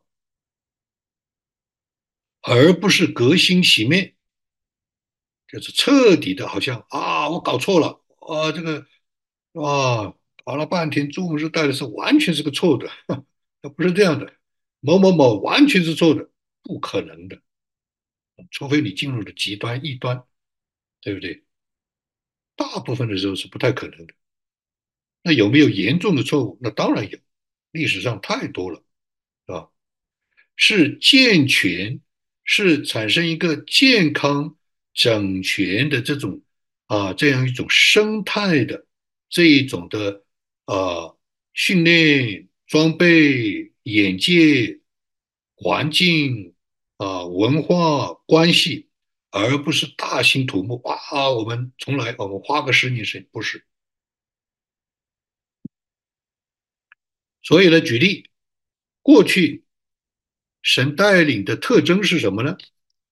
[2.42, 4.16] 而不是革新洗面，
[5.50, 8.88] 就是彻底的，好像啊，我搞错了啊，这个
[9.52, 10.16] 啊，
[10.48, 12.90] 搞了半天，中国是带的是完全是个错的，
[13.62, 14.34] 那不是这样的，
[14.80, 16.30] 某某某完全是错的，
[16.64, 17.42] 不可能的，
[18.50, 20.24] 除非你进入了极端异端，
[21.02, 21.44] 对不对？
[22.56, 24.14] 大部分的时候是不太可能的。
[25.22, 26.58] 那有没有严重的错误？
[26.62, 27.20] 那当然有，
[27.72, 28.82] 历史上太多了，
[29.48, 29.70] 是吧？
[30.56, 32.00] 是健全。
[32.50, 34.56] 是产生一个健康、
[34.94, 36.42] 整全的这种
[36.86, 38.88] 啊这样一种生态的
[39.28, 40.24] 这一种的
[40.68, 41.16] 啊
[41.54, 44.80] 训练、装备、眼界、
[45.56, 46.54] 环境
[46.98, 48.90] 啊文化关系，
[49.32, 51.32] 而不是大兴土木啊！
[51.32, 53.66] 我们从来我们花个十年时间不是。
[57.42, 58.30] 所以呢，举例，
[59.02, 59.64] 过去
[60.62, 62.58] 神带领的特征是什么呢？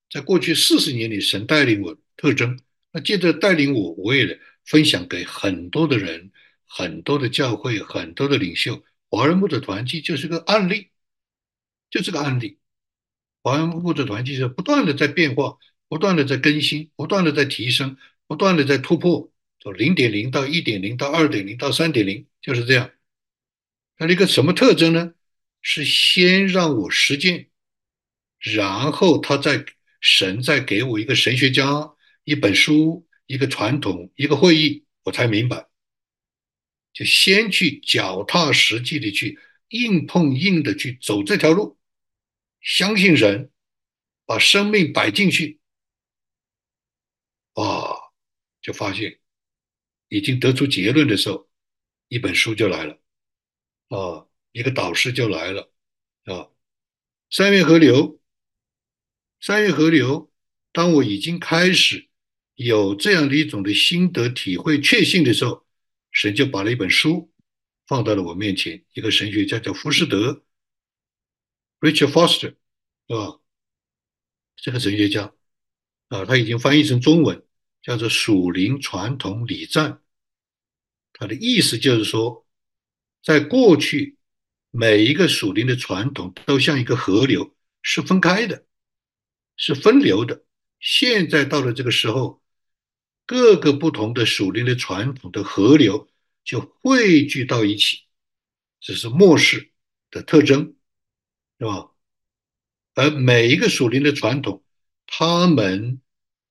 [0.10, 2.60] 在过去四十年里，神带领我特征，
[2.92, 6.32] 那接着带领我，我也分享给很多的人，
[6.68, 8.84] 很多的教会，很多的领袖。
[9.10, 10.90] 华人牧者团契就是个案例，
[11.90, 12.60] 就是个案例。
[13.42, 15.58] 华人牧者团契是不断的在变化，
[15.88, 17.98] 不断的在更新，不断的在提升，
[18.28, 22.92] 不断的在突破，从零点零到一点零到二点零到三点零，就是这样。
[23.98, 25.14] 那一个什么特征呢？
[25.62, 27.50] 是先让我实践，
[28.40, 29.66] 然后他再
[30.00, 31.94] 神再给我一个神学家、
[32.24, 35.68] 一本书、一个传统、一个会议，我才明白。
[36.96, 39.38] 就先去脚踏实地的去
[39.68, 41.78] 硬碰硬的去走这条路，
[42.62, 43.52] 相信神，
[44.26, 45.60] 把生命摆进去，
[47.54, 47.94] 啊，
[48.62, 49.20] 就发现
[50.08, 51.50] 已经得出结论的时候，
[52.08, 53.02] 一本书就来了。
[53.90, 55.74] 啊，一个导师就来了，
[56.24, 56.50] 啊，
[57.30, 58.22] 三月河流，
[59.42, 60.32] 三月河流。
[60.72, 62.10] 当我已经开始
[62.56, 65.65] 有这样的一种的心得体会、确信的时候，
[66.16, 67.30] 神就把了一本书
[67.88, 68.86] 放到了我面前。
[68.94, 70.46] 一个神学家叫浮士德
[71.82, 72.56] （Richard Foster），是
[73.10, 73.42] 吧？
[74.56, 75.34] 这个神学家
[76.08, 77.46] 啊，他已经翻译成中文，
[77.82, 79.92] 叫做《属灵传统礼赞》。
[81.12, 82.44] 他的意思就是说。
[83.24, 84.20] 在过去，
[84.70, 88.68] 每一个属灵的传统都像一个河流，是分开的，
[89.58, 90.46] 是分流的。
[90.80, 92.44] 现在到了这个时候，
[93.26, 96.10] 各个不同的属灵的传统的河流
[96.44, 98.04] 就汇聚到一起，
[98.80, 99.72] 这是末世
[100.12, 100.76] 的特征，
[101.60, 101.92] 是吧？
[102.94, 104.64] 而每一个属灵的传统，
[105.08, 106.02] 他们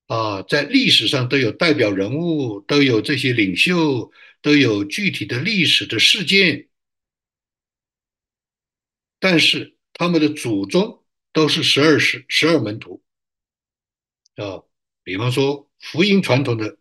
[0.06, 4.12] 啊，在历史上都有代表人物，都有这些领袖。
[4.44, 6.68] 都有具体的历史的事件，
[9.18, 11.02] 但是他们的祖宗
[11.32, 13.02] 都是十二十十二门徒
[14.36, 14.60] 啊。
[15.02, 16.78] 比方说福音传统的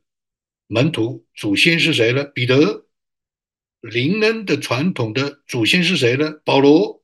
[0.66, 2.24] 门徒祖先是谁呢？
[2.24, 2.88] 彼得。
[3.82, 6.32] 灵恩的传统的祖先是谁呢？
[6.46, 7.04] 保罗。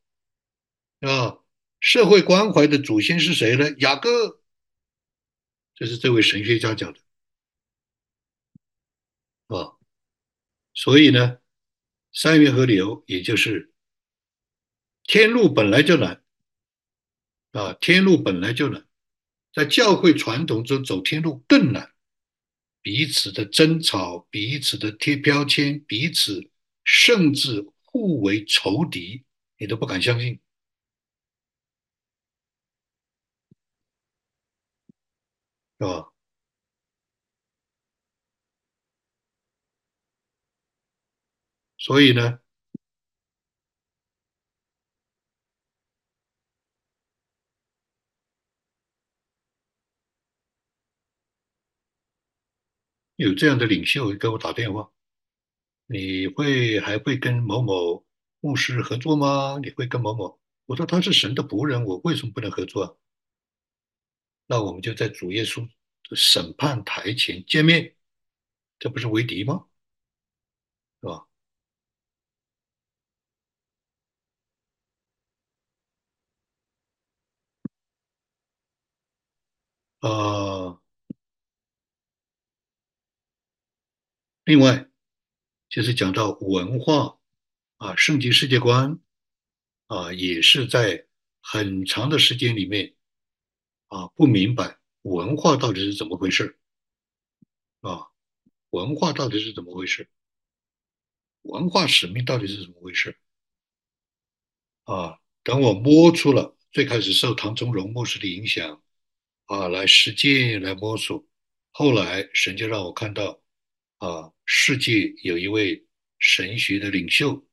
[1.02, 1.40] 啊，
[1.82, 3.76] 社会关怀的祖先是谁呢？
[3.80, 4.42] 雅各。
[5.76, 7.00] 这是这位神学家讲的
[9.48, 9.76] 啊。
[10.74, 11.40] 所以呢，
[12.14, 13.74] 三元河流，也就是
[15.04, 16.24] 天路本来就难
[17.52, 18.88] 啊，天路本来就难，
[19.54, 21.94] 在教会传统中走天路更难，
[22.82, 26.50] 彼此的争吵，彼此的贴标签，彼此
[26.84, 29.26] 甚至互为仇敌，
[29.58, 30.40] 你都不敢相信，
[35.80, 36.12] 是吧？
[41.78, 42.40] 所以呢，
[53.20, 54.90] 有这样的领袖给我打电话，
[55.88, 58.06] 你会还会跟某某
[58.40, 59.60] 牧师合作吗？
[59.62, 60.40] 你会跟某某？
[60.66, 62.96] 我说他是神的仆人，我为什么不能合作啊？
[64.48, 65.68] 那我们就在主耶稣
[66.14, 67.96] 审判台前见面，
[68.80, 69.66] 这不是为敌吗？
[71.02, 71.28] 是吧？
[80.00, 80.79] 啊，
[84.50, 84.90] 另外
[85.70, 87.20] 就是讲到文化
[87.78, 89.00] 啊，圣经世界观
[89.86, 91.06] 啊，也是在
[91.40, 92.96] 很长的时间里面
[93.90, 96.58] 啊，不明白文化到底是怎么回事
[97.82, 98.08] 啊，
[98.72, 100.10] 文化到底是怎么回事，
[101.44, 103.20] 文化使命到底是怎么回事
[104.86, 105.20] 啊？
[105.44, 108.82] 等我摸出了，最开始受唐宗荣牧师的影响。
[109.46, 111.24] 啊，来实践，来摸索。
[111.72, 113.44] 后来神就让我看到，
[114.00, 115.86] 啊，世界有一位
[116.18, 117.48] 神学的领袖，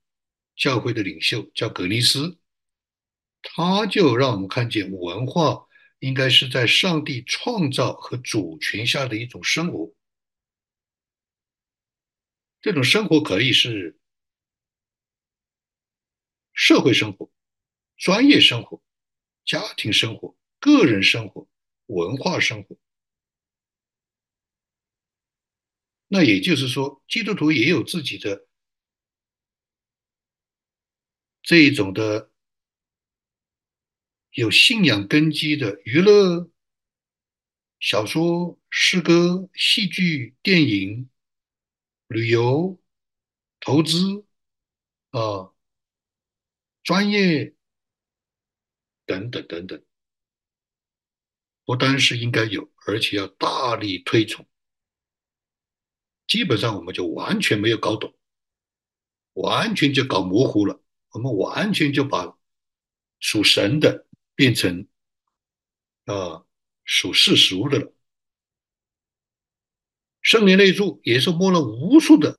[0.56, 2.38] 教会的领袖叫格尼斯，
[3.42, 5.66] 他就让我们看见文化
[5.98, 9.92] 应该是在上帝创造和主权下的一种生活。
[12.60, 13.98] 这种生活可以是
[16.52, 17.30] 社会生活、
[17.96, 18.82] 专业生活、
[19.44, 21.46] 家庭生活、个人生活。
[21.88, 22.76] 文化生活，
[26.08, 28.46] 那也就是说，基督徒也有自己的
[31.42, 32.30] 这一种的
[34.30, 36.48] 有信仰根基的娱乐、
[37.80, 41.10] 小说、诗歌、戏剧、电影、
[42.06, 42.80] 旅游、
[43.58, 44.24] 投资
[45.10, 45.52] 啊、
[46.84, 47.54] 专业
[49.04, 49.84] 等等等等，
[51.64, 54.46] 不单是应该有，而且要大力推崇。
[56.26, 58.14] 基本上我们就完全没有搞懂，
[59.32, 60.82] 完全就搞模糊了。
[61.10, 62.36] 我们完全就把
[63.20, 64.86] 属神的变成
[66.04, 66.44] 啊
[66.84, 67.92] 属世俗的了。
[70.20, 72.38] 圣灵内住也是摸了无数的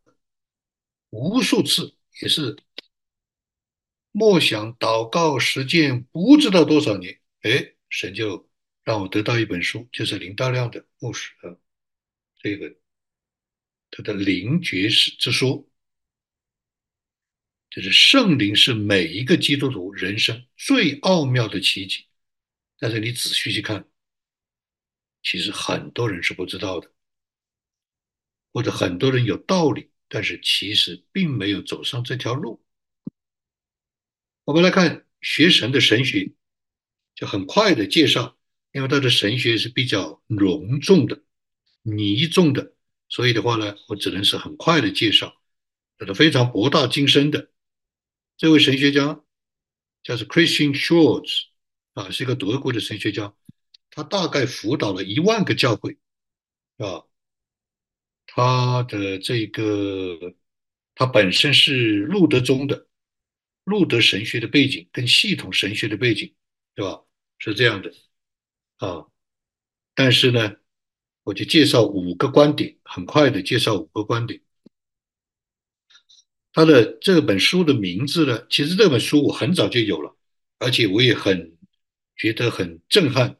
[1.10, 2.58] 无数次，也是
[4.12, 8.50] 默想、祷告、实践，不知道多少年，哎，神就
[8.84, 11.56] 让我得到一本书，就是林大亮的牧师啊，
[12.40, 12.76] 这个
[13.90, 15.68] 他的灵觉史之说，
[17.70, 22.06] 就是圣灵是每一个基督徒人生最奥妙的奇迹。
[22.80, 23.90] 但是你仔细去看，
[25.24, 26.94] 其实很多人是不知道的，
[28.54, 32.64] 或者很多人有道理，但是其实并没有走上这条路。
[34.44, 36.32] 我们来看学神的神学，
[37.16, 38.38] 就很快的介绍，
[38.72, 41.24] 因为他的神学是比较隆重的、
[41.82, 42.76] 凝重的，
[43.10, 45.42] 所以的话呢，我只能是很快的介绍。
[45.98, 47.52] 这是非常博大精深的。
[48.38, 49.24] 这位神学家
[50.04, 51.46] 叫做 Christian Schwartz
[51.94, 53.34] 啊，是一个德国的神学家，
[53.90, 55.98] 他大概辅导了一万个教会
[56.78, 57.06] 啊。
[58.28, 60.36] 他的这个，
[60.94, 62.88] 他本身是路德宗的。
[63.64, 66.34] 路德神学的背景跟系统神学的背景，
[66.76, 67.04] 对吧？
[67.40, 67.94] 是这样的
[68.78, 69.08] 啊。
[69.94, 70.56] 但是呢，
[71.28, 74.40] 我就介绍五个观点，很快的介绍五个观点。
[76.54, 80.16] 他的这本书的名字呢，其实这本书我很早就有了，
[80.58, 81.58] 而且我也很
[82.16, 83.36] 觉得很震撼，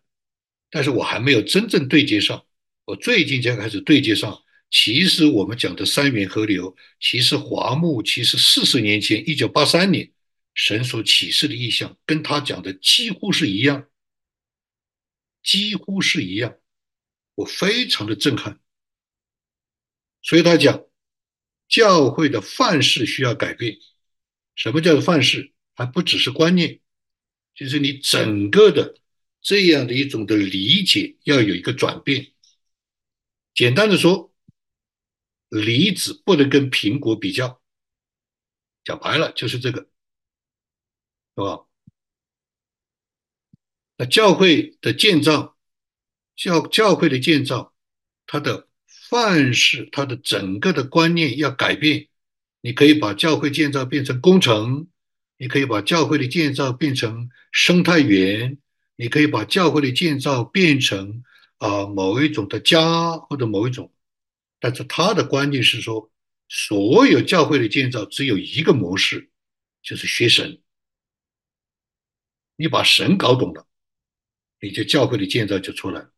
[0.70, 2.46] 但是我还没有真正对接上。
[2.84, 4.38] 我最近才开始对接上。
[4.70, 10.12] 其实我们讲的三元河流，其实华木其实四十年前，一九八三年。
[10.54, 13.88] 神所启示的意象跟他讲的几乎是一样，
[15.42, 16.54] 几乎是一样，
[17.38, 18.60] 我非常的震撼。
[20.24, 20.84] 所以他讲，
[21.68, 23.78] 教会的范式需要改变。
[24.56, 25.54] 什么叫做范式？
[25.76, 26.82] 还不只是观念，
[27.54, 28.98] 就是你整个的
[29.40, 32.34] 这样的一种的理解要有一个转变。
[33.54, 34.34] 简单的说，
[35.50, 37.62] 梨子不能跟苹果比较，
[38.84, 39.88] 讲白了就是这个。
[41.36, 41.68] 是吧？
[43.98, 45.57] 那教会的建造，
[46.38, 47.74] 教教会的建造，
[48.28, 48.70] 它的
[49.10, 52.08] 范式，它的整个的观念要改变。
[52.62, 54.88] 你可以把教会建造变成工程，
[55.38, 58.58] 你可以把教会的建造变成生态园，
[58.96, 61.24] 你可以把教会的建造变成
[61.58, 63.92] 啊某一种的家或者某一种。
[64.60, 66.12] 但是他的观念是说，
[66.50, 69.30] 所有教会的建造只有一个模式，
[69.82, 70.62] 就是学神。
[72.56, 73.68] 你把神搞懂了，
[74.60, 76.12] 你就教会的建造就出来了。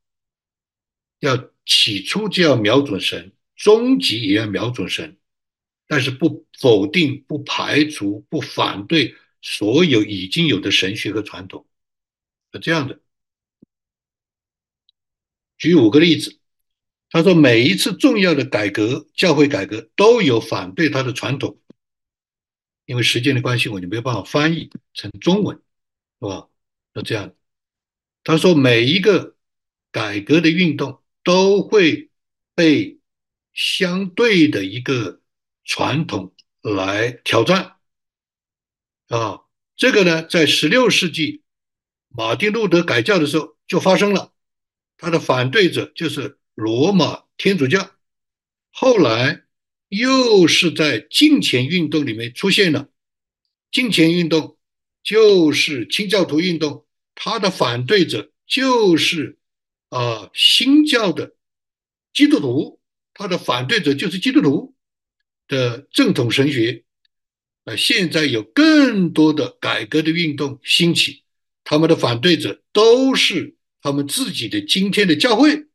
[1.20, 5.18] 要起初就要瞄准神，终极也要瞄准神，
[5.88, 11.68] 但是不否定、不排除、不反对所有已经有的神学和传统，
[12.52, 13.00] 是这样的。
[15.58, 16.40] 举五个例子，
[17.10, 21.60] 他说每一次重要的改革，教会改革都有反对他的传统，
[22.86, 25.62] 因为时间的关系，我就没有办法翻译成中文。
[26.22, 26.50] 是吧？
[26.96, 27.34] 是这样。
[28.26, 29.38] 他说，每一个
[29.90, 32.10] 改革的运动都会
[32.56, 32.98] 被
[33.54, 35.22] 相对的一个
[35.64, 37.76] 传统来挑战
[39.10, 39.42] 啊。
[39.76, 41.44] 这个呢，在十六世纪
[42.08, 44.34] 马丁路德改教的时候就发生了，
[44.98, 47.92] 他的反对者就是罗马天主教。
[48.72, 49.44] 后来
[49.90, 52.90] 又是在金钱运动里面出现了
[53.72, 54.58] 金钱运动。
[55.02, 59.39] 就是清教徒运动，他的反对者就是
[59.90, 61.36] 啊新教的
[62.14, 62.80] 基督徒，
[63.14, 64.76] 他的反对者就是基督徒
[65.48, 66.86] 的正统神学。
[67.66, 71.26] 啊，现在有更多的改革的运动兴起，
[71.66, 75.68] 他们的反对者都是他们自己的今天的教会。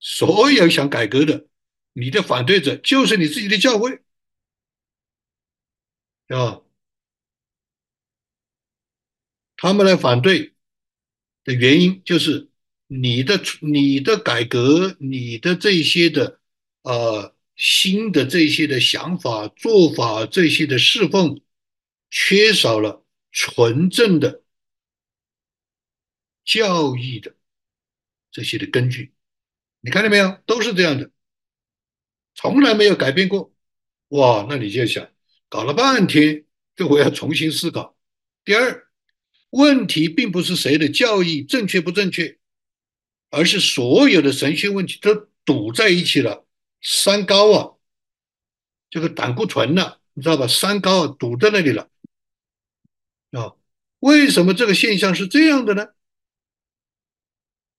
[0.00, 1.46] 所有想改革的，
[1.92, 4.02] 你的反对者就是你自己的教会。
[6.26, 6.60] 啊，
[9.56, 10.55] 他们来反对
[11.46, 12.50] 的原因就是
[12.86, 16.40] 你的你的改革，你的这些的
[16.82, 21.40] 呃新的这些的想法、做法、这些的侍奉，
[22.10, 24.42] 缺少了纯正的
[26.44, 27.34] 教义的
[28.30, 29.14] 这些的根据。
[29.80, 30.38] 你看到没有？
[30.46, 31.10] 都是这样的，
[32.34, 33.54] 从来没有改变过。
[34.08, 35.08] 哇，那你就想，
[35.48, 36.44] 搞了半天，
[36.74, 37.96] 这我要重新思考。
[38.44, 38.85] 第二，
[39.56, 42.38] 问题并不是谁的教义正确不正确。
[43.28, 45.12] 而是所有的神学问题都
[45.44, 46.46] 堵在一起了，
[46.80, 47.74] 三高啊，
[48.88, 50.46] 这个胆固醇呢，你知道吧？
[50.46, 51.90] 三高，堵在那里了
[53.32, 53.56] 啊。
[53.98, 55.88] 为什么这个现象是这样的呢？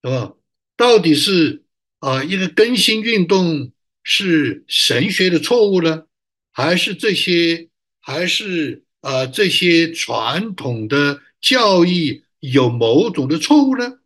[0.02, 0.36] 是吧？
[0.76, 1.64] 到底是
[2.00, 3.72] 啊一个更新运动
[4.02, 6.06] 是神学的错误呢，
[6.52, 7.70] 还是这些
[8.00, 13.98] 还是啊这些传统的教义有某种的错误呢？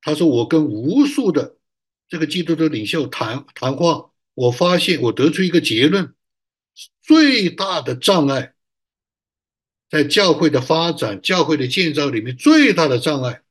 [0.00, 1.56] 他说：“我跟无数的
[2.08, 6.14] 这个基督徒领袖谈谈话，我发现我得出一个结论：
[7.00, 8.54] 最大的障碍
[9.88, 13.42] 在教会的发展、教会的建造里面，最大的障碍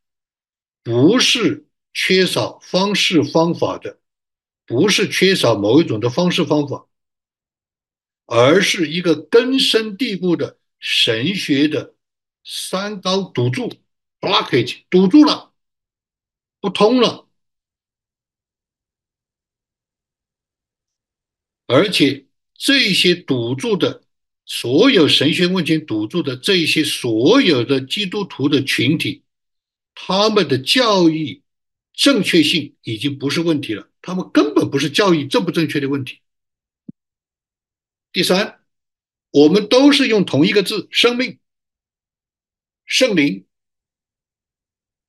[0.84, 4.00] 不是缺少方式方法的，
[4.68, 6.86] 不是缺少某一种的方式方法，
[8.26, 11.96] 而是一个根深蒂固的神学的
[12.44, 13.72] 三高堵住
[14.20, 15.52] （blockage） 堵住了。”
[16.60, 17.28] 不通了，
[21.68, 24.06] 而且这些堵住的
[24.46, 29.24] 所有神学问题堵住的这些所有的基督徒的群体，
[29.94, 31.44] 他们的教育
[31.92, 36.22] 正确性已经不是问题了，他们根本不是教育正不正确的问题。
[38.14, 38.64] 第三，
[39.32, 41.40] 我们都是用同一个字“生命
[42.94, 43.48] ”“圣灵”。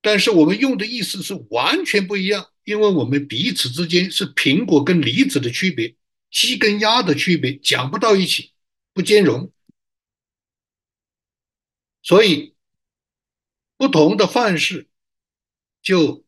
[0.00, 5.94] 但是我们用的意思是完全不一样，因为我们彼此之间是苹果跟梨子的区别，
[6.30, 8.52] 鸡跟鸭的区别，讲不到一起，
[8.92, 9.52] 不兼容。
[12.02, 12.54] 所以
[13.76, 14.88] 不同的范式
[15.80, 16.24] 就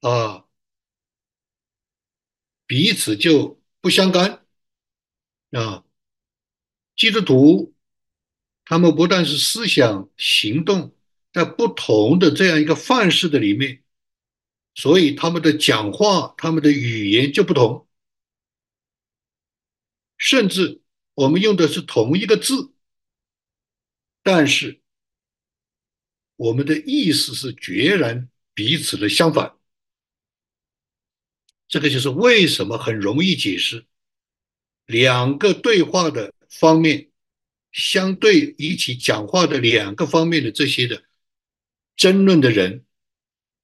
[0.00, 0.46] 啊
[2.66, 4.44] 彼此就不相干
[5.52, 5.84] 啊。
[6.96, 7.72] 基督徒
[8.70, 10.94] 他们不但是思想行动。
[11.32, 13.84] 在不同的这样一个范式的里面，
[14.74, 17.88] 所以他们的讲话、他们的语言就不同，
[20.18, 20.82] 甚至
[21.14, 22.72] 我们用的是同一个字，
[24.24, 24.80] 但是
[26.34, 29.56] 我们的意思是决然彼此的相反。
[31.68, 33.86] 这个就是为什么很容易解释
[34.86, 37.09] 两个对话的方面，
[37.72, 41.04] 相对一起讲话的两个方面的这些的。
[41.96, 42.86] 争论的人，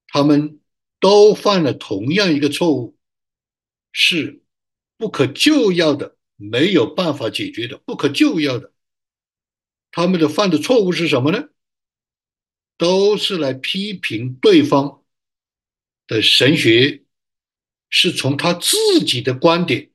[0.08, 0.60] 他们
[1.00, 2.98] 都犯了同样一个错误，
[3.92, 4.42] 是
[4.98, 8.74] 不可救药的，没有办法解决的，不可救药的。
[9.90, 11.48] 他们的犯的错误是什么呢？
[12.76, 15.02] 都是来批评对方
[16.06, 17.04] 的神学，
[17.88, 19.90] 是从他自己的观点、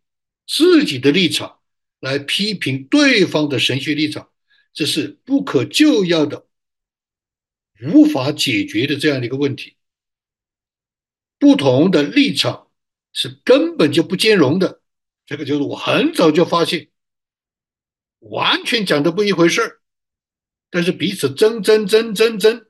[0.47, 1.61] 自己的立场
[2.02, 4.30] 来批评对方的神学立场，
[4.74, 6.45] 这是不可救药的。
[7.84, 9.76] 无法解决的这样的一个问题，
[11.39, 12.68] 不同的立场
[13.12, 14.82] 是根本就不兼容的。
[15.26, 16.89] 这个就是我很早就发现，
[18.20, 19.82] 完全讲的不一回事儿，
[20.70, 22.68] 但是彼此争争争争争，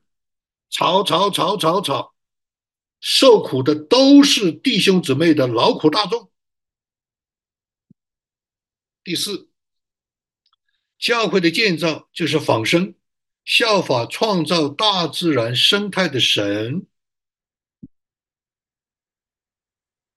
[0.70, 2.16] 吵吵吵吵吵，
[3.02, 6.31] 受苦的都是弟兄姊妹的劳苦大众。
[9.04, 9.50] 第四，
[11.00, 12.96] 教会的建造就是仿生。
[13.44, 16.86] 效法创造大自然生态的神，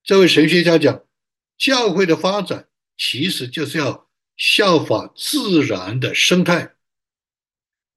[0.03, 1.07] 这位神学家讲，
[1.57, 2.69] 教会的发展
[2.99, 6.75] 其实就是要效法自然的生态。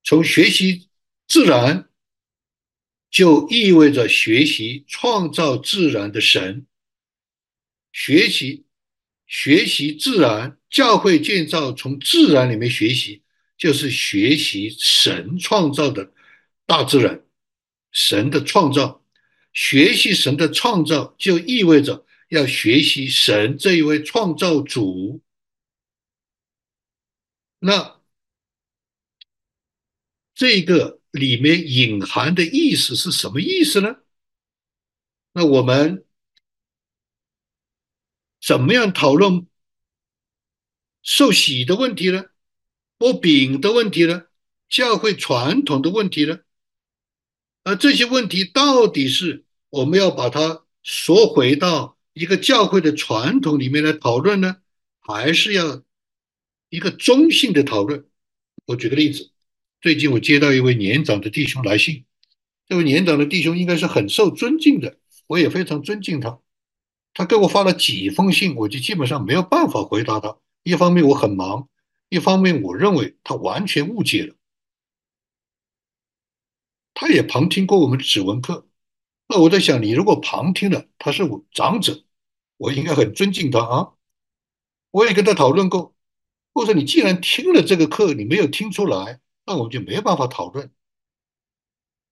[0.01, 0.87] 从学习
[1.27, 1.89] 自然，
[3.09, 6.65] 就意味着学习创造自然的神。
[7.91, 8.66] 学习
[9.27, 13.21] 学习自然，教会建造从自然里面学习。
[13.57, 16.13] 就是学习神创造的
[16.67, 17.25] 大自然，
[17.91, 19.03] 神的创造，
[19.51, 25.23] 学习神的创造，就意味着要学习神这一位创造主。
[27.57, 27.99] 那
[30.35, 33.95] 这个里面隐含的意思是什么意思呢？
[35.33, 36.05] 那我们
[38.41, 39.45] 怎么样讨论
[41.01, 42.25] 受洗的问题呢？
[42.99, 44.23] 剥饼的问题呢？
[44.69, 46.39] 教会传统的问题呢？
[47.63, 54.57] 而这些问题到底是我们要把它缩回到一个教会的传统里面来讨论呢，
[54.99, 55.83] 还是要
[56.69, 58.05] 一个中性的讨论？
[58.65, 59.31] 我举个例子，
[59.81, 62.05] 最近我接到一位年长的弟兄来信，
[62.67, 66.39] 这位年长的弟兄应该是很受尊敬的，我也非常尊敬他。
[67.17, 70.37] 他给我发了几封信，我就基本上没有办法回答他。
[70.61, 71.67] 一方面我很忙，
[72.09, 74.35] 一方面我认为他完全误解了。
[76.93, 78.67] 他也旁听过我们的指纹课，
[79.27, 82.03] 那我在想，你如果旁听了，他是我长者，
[82.57, 83.93] 我应该很尊敬他啊。
[84.91, 85.95] 我也跟他讨论过，
[86.53, 90.71] 或者你既然听了这个课，你没有听出来，那我们就没办法讨论。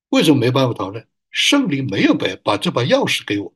[0.10, 1.08] 为什么没办法讨论？
[1.30, 3.54] 圣灵没有把把这把钥匙给我，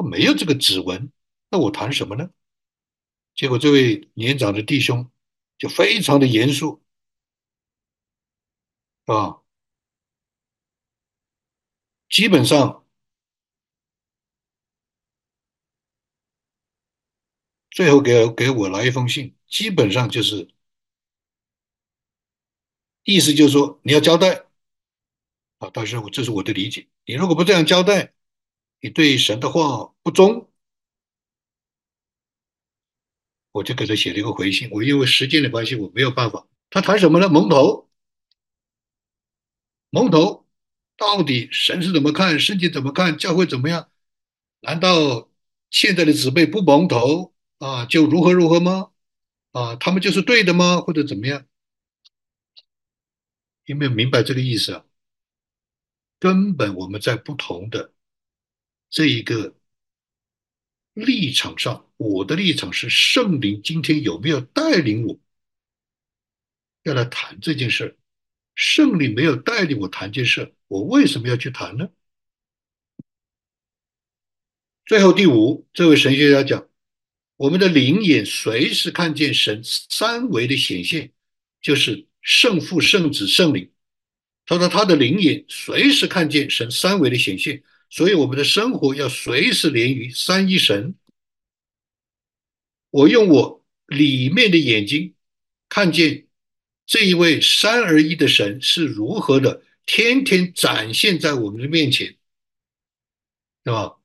[0.00, 1.12] 他没有这个指纹，
[1.50, 2.30] 那我谈什么呢？
[3.34, 5.10] 结果这位年长的弟兄
[5.58, 6.82] 就非常的严肃。
[9.04, 9.42] 啊，
[12.08, 12.86] 基本上
[17.70, 20.48] 最后给给我来一封信，基本上就是
[23.02, 24.46] 意思就是说你要交代
[25.58, 28.14] 啊，但是我这是我的理解，你如果不这样交代，
[28.80, 30.50] 你对神的话不忠，
[33.52, 34.70] 我就给他写了一个回信。
[34.70, 36.46] 我因为时间的关系，我没有办法。
[36.70, 37.28] 他谈什么呢？
[37.28, 37.88] 蒙头。
[39.90, 40.46] 蒙头，
[40.96, 43.90] 到底神是怎么看，圣经怎么看，教会怎么样？
[44.60, 45.28] 难道
[45.68, 48.92] 现在的姊妹不蒙头啊，就如何如何吗？
[49.50, 50.80] 啊，他们就是对的吗？
[50.80, 51.44] 或者怎么样？
[53.64, 54.84] 有没有明白这个意思啊？
[56.20, 57.92] 根本我们在不同的
[58.90, 59.56] 这一个
[60.92, 65.18] 立场上，我的立场是圣灵今天有没有带领我
[66.82, 67.96] 要来谈这件事儿？
[68.56, 71.88] 圣灵没有带领我谈这件事，我为什么要去谈呢？
[74.84, 76.68] 最后第五，这位神学家讲，
[77.36, 81.12] 我们的灵眼随时看见神三维的显现，
[81.62, 83.70] 就是圣父、圣子、圣灵。
[84.44, 90.94] 他说他的灵眼随时看见神三维的显现，所以我们的生活要随时连于三一神。
[92.90, 95.14] 我用我里面的眼睛
[95.68, 96.26] 看见。
[96.86, 102.16] 这一位三而一的神是如何的天天展现在我们的面前，
[103.62, 104.00] 对吧？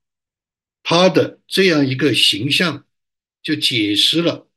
[0.83, 2.85] 他的这样一个形象，
[3.41, 4.47] 就解释了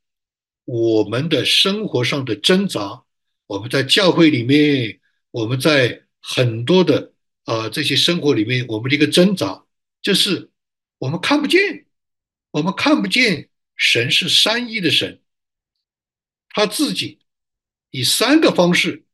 [0.66, 3.04] 我们的生活上的挣扎。
[3.46, 5.00] 我们在教会里面，
[5.30, 7.14] 我们在很多的
[7.48, 9.64] 啊这些生活里面，我们的一个挣扎，
[10.02, 10.50] 就是
[10.98, 11.86] 我们看不见，
[12.50, 15.22] 我们看不见神是三一的神，
[16.50, 17.20] 他自己。
[17.90, 19.06] 以三个方式：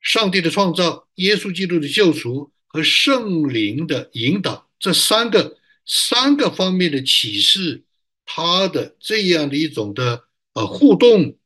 [0.00, 7.84] 上帝的创造、耶稣基督的救赎和圣灵的引导，这三个三个方面的启示，
[8.24, 10.24] 他的这样的一种的
[10.54, 11.36] 呃互动，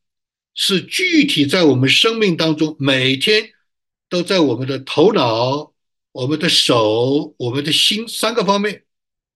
[0.54, 3.50] 是具体在我们生命当中，每天
[4.08, 5.69] 都在我们的头脑、
[6.12, 8.84] 我们的手、我们的心三个方面。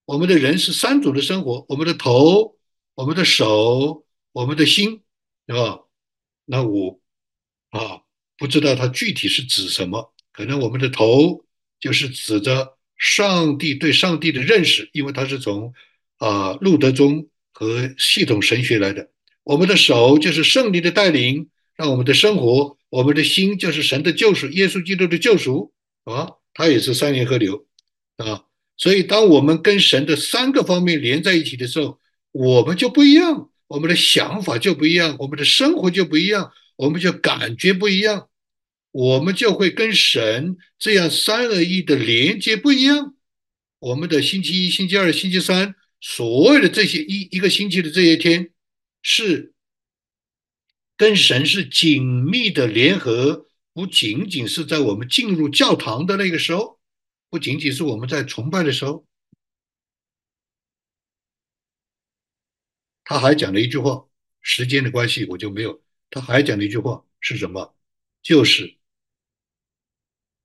[0.05, 2.57] 我们的人是三组的生活：我们的头、
[2.95, 5.03] 我们的手、我们的心，
[5.47, 5.81] 对吧？
[6.45, 7.01] 那我。
[7.71, 8.03] 啊，
[8.39, 10.15] 不知道它具体是指什么？
[10.33, 11.45] 可能我们的头
[11.81, 15.73] 就是指着上帝对上帝的认识，因为它是从
[16.19, 19.11] 啊路德宗和系统神学来的。
[19.43, 25.73] 我们的手就是圣灵的带领，让我们的生活；我们的心就是神的救赎，耶稣基督的救赎
[26.05, 27.67] 啊，它也是三联河流
[28.17, 28.45] 啊。
[28.77, 32.01] 所以，当我们跟神的三个方面连在一起的时候，
[32.33, 36.51] 我们就不一样，我们的想法就不一样，我们的生活就不一样。
[36.77, 38.29] 我们就感觉不一样，
[38.91, 43.15] 我们就会跟神这样三而一的连接不一样。
[43.79, 48.51] 我们的星期一、星期二、星期三，所有的这些一一个星期的这些天，
[49.03, 49.55] 是
[50.97, 56.81] 跟神是紧密的联合，不仅仅是在我们进入教堂的那个时候，
[57.29, 59.05] 不仅仅是我们在崇拜的时候。
[63.03, 64.07] 他还讲了一句话，
[64.41, 65.83] 时间的关系，我就没有。
[66.09, 67.77] 他还讲了一句话是什么？
[68.23, 68.79] 就是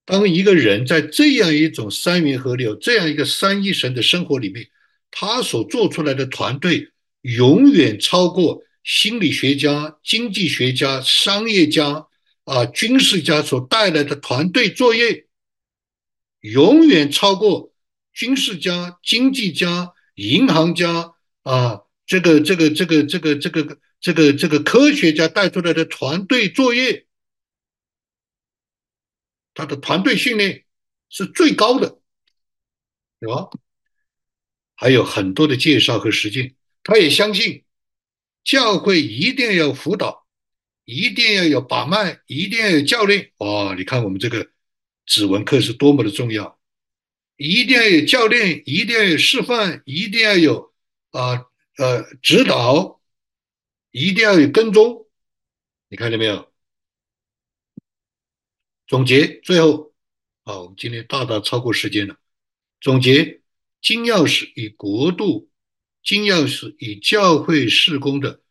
[0.03, 4.69] 当一个人在这样一种三元合流、这样一个三一神的生活里面，
[5.11, 12.08] 他所做出来的团队永远超过心理学家、经济学家、商业家
[12.49, 15.27] 啊、军事家所带来的团队作业，
[16.41, 17.73] 永远超过
[18.13, 23.79] 军事家、经济家、银行家啊，这个、这个、这个、这个、这个。
[24.01, 27.05] 这个这个科学家带出来的团队作业，
[29.53, 30.63] 他的团队训练
[31.09, 31.99] 是最高的，
[33.19, 33.49] 对吧？
[34.75, 36.55] 还有很多的介绍和实践。
[36.81, 37.65] 他也相信
[38.45, 40.25] 教会一定要辅导，
[40.89, 43.31] 一定要有把脉，一定要有教练。
[43.37, 44.49] 哦，你看我们这个
[45.05, 46.59] 指纹课是多么的重要，
[47.37, 50.73] 一定要有教练，一定要有示范，一定要有
[51.11, 51.45] 啊
[51.77, 52.99] 呃指导，
[53.91, 55.07] 一定要有跟踪。
[55.89, 56.51] 你看见没有？
[58.87, 59.93] 总结最后，
[60.41, 62.17] 啊，我们今天大大超过时间了。
[62.81, 63.41] 总结
[63.79, 65.51] 金钥匙与国度，
[66.03, 68.41] 金钥匙与教会事工的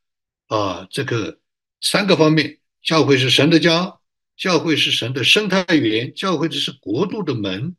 [0.47, 1.41] 啊这个
[1.81, 2.59] 三个方面。
[2.83, 3.99] 教会是神的家，
[4.37, 7.76] 教会是神的生态园，教会这是国度的门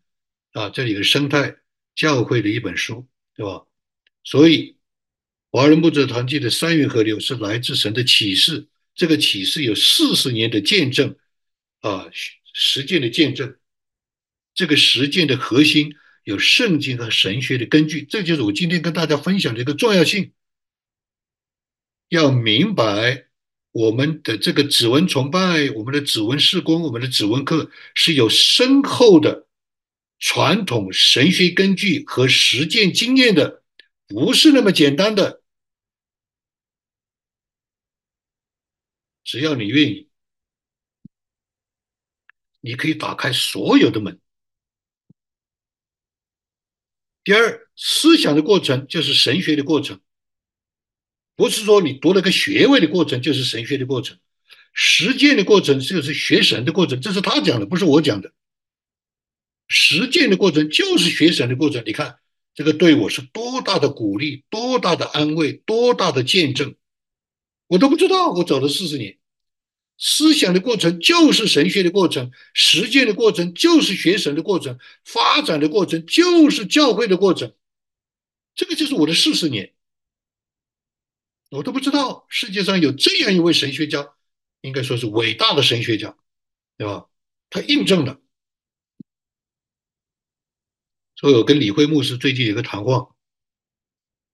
[0.52, 0.70] 啊。
[0.70, 1.56] 这里的生态
[1.96, 3.66] 教会的一本书，对吧？
[4.24, 4.78] 所以
[5.52, 11.16] 华人牧者团契的三元河流是来自神的启示，这个启示有四十年的见证
[11.80, 12.10] 啊。
[12.54, 13.58] 实践的见证，
[14.54, 20.34] 这个实践的核心有圣经和神学的根据，这就是我今天跟大家分享的一个重要性。
[22.10, 23.29] 要明白
[23.72, 29.48] 我们的这个指纹崇拜、我们的指纹事工、我们的指纹课是有深厚的
[30.18, 33.64] 传统神学根据和实践经验的，
[34.08, 35.42] 不是那么简单的。
[39.24, 40.10] 只要你愿意。
[42.62, 44.20] 你可以打开所有的门。
[47.24, 50.02] 第二，思想的过程就是神学的过程，
[51.40, 54.18] 不是说你读了个学位的过程就是神学的过程，
[54.74, 58.34] 实践的过程就是学神的过程，这是他讲的，不是我讲的。
[59.70, 61.82] 实践的过程就是学神的过程。
[61.86, 62.18] 你看
[62.54, 66.76] 这个对我是多大的鼓励，多大的安慰，多大的见证，
[67.68, 68.32] 我都不知道。
[68.32, 69.18] 我走了四十年。
[69.98, 77.54] 思想的过程就是神学的过程，实践的过程就是学神的过程，发展的过程就是教会的过程。
[78.56, 79.72] 这个就是我的四十年，
[81.50, 84.14] 我都不知道世界上有这样一位神学家，
[84.62, 86.16] 应该说是伟大的神学家，
[86.78, 87.08] 对吧？
[87.50, 88.22] 他印证了。
[91.16, 93.14] 所以我跟李慧牧师最近有个谈话，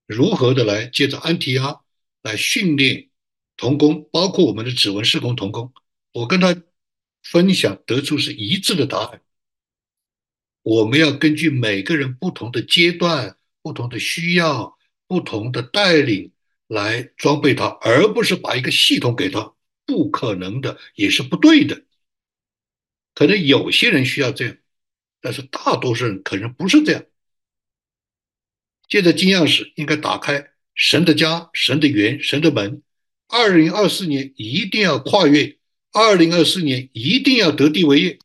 [0.06, 1.82] 如何的来借着安提阿
[2.22, 3.10] 来训练。
[3.58, 5.74] 童工包括我们的指纹施工童工，
[6.12, 6.62] 我跟他
[7.24, 9.22] 分享得出是一致的答案。
[10.62, 16.34] 我们要根据每个人不同的阶段、不同的需要、不同的带领
[16.68, 19.54] 来装备他，而不是把一个系统给他，
[19.86, 21.84] 不可能的，也是不对的。
[23.14, 24.58] 可能有些人需要这样，
[25.22, 27.06] 但是大多数人可能不是这样。
[28.88, 32.84] 借着金钥匙，应该打开神的家、神的园、神的门。
[33.28, 35.58] 二零二四年一定要跨越，
[35.92, 38.20] 二零二四年一定要得地为业。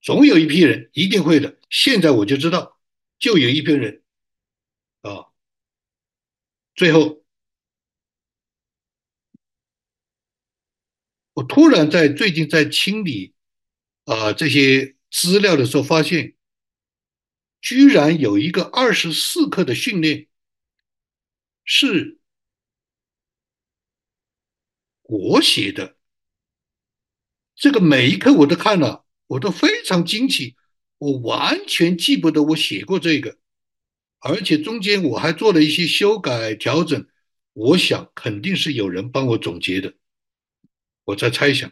[0.00, 1.58] 总有一批人一定会的。
[1.70, 2.78] 现在我就知道，
[3.18, 4.03] 就有一批人。
[6.74, 7.24] 最后，
[11.34, 13.34] 我突然在最近在清理
[14.04, 16.34] 啊这些资料的时候，发现
[17.60, 20.28] 居然有一个二十四课的训练
[21.64, 22.18] 是。
[25.06, 25.98] 我写的
[27.54, 30.56] 这个每一课我都看了，我都非常惊奇，
[30.96, 33.38] 我完全记不得我写过这个，
[34.26, 37.06] 而且中间我还做了一些修改调整，
[37.52, 39.92] 我想肯定是有人帮我总结的，
[41.04, 41.70] 我在猜想，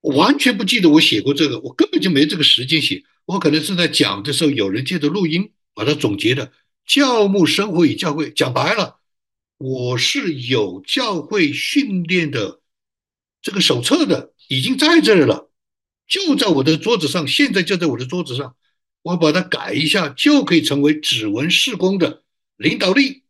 [0.00, 6.52] 我完全不记得我写过这个，我根本就没这个时间写，我可能是在讲的时候有人借着录音把它总结的，
[6.84, 8.98] 教牧生活与教会讲白了。
[9.58, 12.60] 我是有教会训练的
[13.42, 15.49] 这个手册的，已经在这儿了，
[16.10, 18.56] 就在我的桌子上，现在就在我的桌子上，
[19.02, 22.24] 我把它改一下，就可以成为指纹施工的
[22.56, 23.22] 领导力。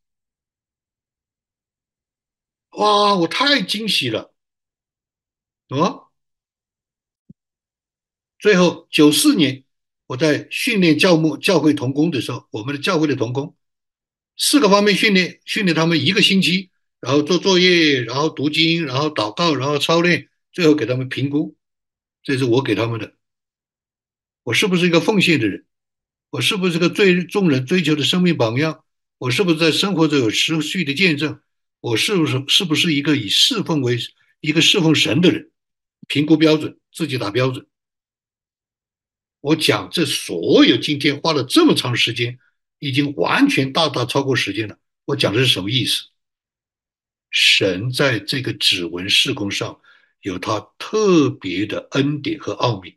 [2.71, 4.33] 哇，我太惊喜了！
[5.69, 6.09] 啊，
[8.39, 9.65] 最后九四年
[10.07, 13.55] 我在训练教牧教会童工的时候，我们的教会的童工。
[14.39, 21.55] 四个方面训练，训练他们一个星期，然后做作业，然后读经，然后祷告，然后操练，最后给他们评估。
[22.23, 23.15] 这是我给他们的。
[24.43, 25.67] 我是不是一个奉献的人？
[26.31, 28.85] 我是不是个最众人追求的生命榜样？
[29.19, 31.41] 我是不是在生活中有持续的见证？
[31.81, 33.99] 我是不是是不是一个以侍奉为
[34.41, 35.51] 一个侍奉神的人？
[36.09, 37.67] 评估标准，自己打标准。
[39.41, 42.39] 我讲这所有，今天花了这么长时间。
[42.83, 44.79] 已经完全大大超过时间了。
[45.05, 46.05] 我讲的是什么意思？
[47.31, 49.83] 神在这个指纹施工上
[50.21, 52.97] 有他特别的恩典和奥秘。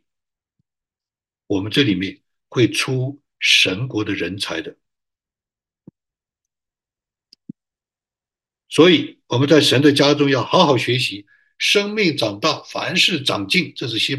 [1.46, 4.76] 我们这里面会出神国的人才的，
[8.68, 11.26] 所以我们在神的家中要好好学习，
[11.58, 13.72] 生命长大，凡事长进。
[13.76, 14.14] 这是希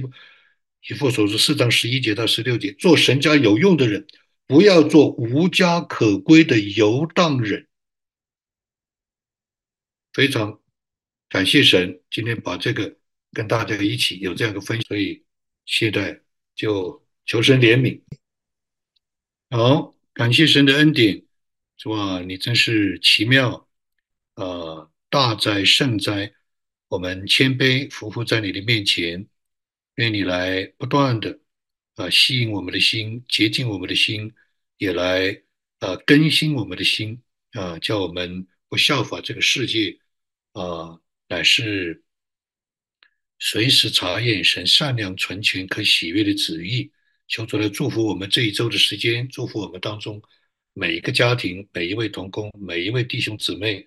[0.88, 4.06] 以父所说四章十一节到十六节，做神家有用的人，
[4.46, 7.68] 不要做无家可归的游荡人。
[10.14, 10.62] 非常
[11.30, 12.98] 感谢神，今天把这个
[13.32, 15.24] 跟大家一起有这样一个分享，所以
[15.66, 16.22] 现在
[16.56, 18.02] 就求神怜悯。
[19.50, 21.24] 好，感谢神的恩典，
[21.78, 22.22] 是吧？
[22.22, 23.68] 你真是奇妙，
[24.36, 26.34] 呃，大哉圣哉！
[26.88, 29.28] 我们谦卑匍匐在你的面前，
[29.96, 31.40] 愿你来不断的
[31.96, 34.34] 啊吸引我们的心，洁净我们的心，
[34.78, 35.42] 也来
[35.80, 37.22] 啊更新我们的心
[37.52, 40.00] 啊，叫我们不效法这个世界
[40.54, 42.04] 啊，乃是
[43.40, 46.92] 随时查验神善良、纯全、可喜悦的旨意。
[47.28, 50.22] 求主来祝福我们这一周的时间，祝福我们当中
[50.74, 53.86] 每一个家庭、每一位同工、每一位弟兄姊妹，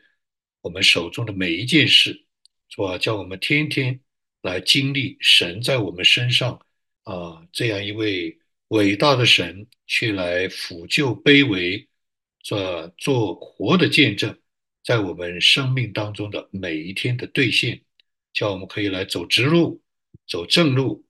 [0.60, 2.24] 我们手中的每一件事，
[2.68, 2.98] 是吧？
[2.98, 4.00] 叫我们天天
[4.42, 6.60] 来经历神在我们身上
[7.04, 8.36] 啊这样一位
[8.68, 11.88] 伟大的神，去来抚救卑微，
[12.42, 14.36] 做做活的见证，
[14.88, 17.82] 在我们生命当中的每一天的兑现，
[18.32, 19.82] 叫我们可以来走直路，
[20.26, 21.04] 走正路，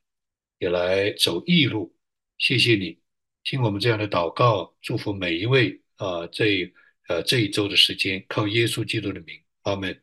[0.58, 1.94] 也来走义路。
[2.38, 2.98] 谢谢你
[3.44, 6.26] 听我们这样的祷告，祝福每一位啊！
[6.26, 6.68] 这
[7.06, 10.02] 呃这一周的时间，靠耶稣基督的名，阿门。